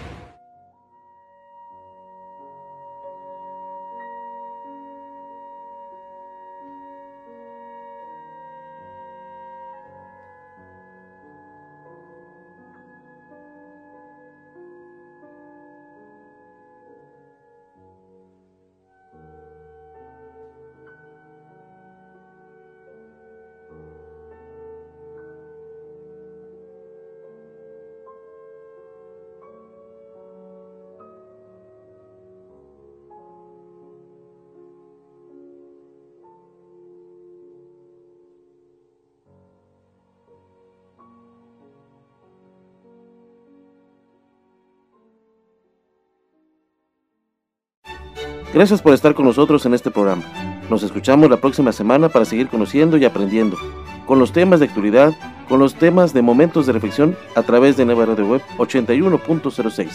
[48.58, 50.24] Gracias por estar con nosotros en este programa.
[50.68, 53.56] Nos escuchamos la próxima semana para seguir conociendo y aprendiendo
[54.04, 55.12] con los temas de actualidad,
[55.48, 59.90] con los temas de momentos de reflexión a través de Nueva Radio Web 81.06,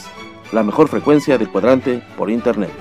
[0.54, 2.72] la mejor frecuencia del cuadrante por Internet.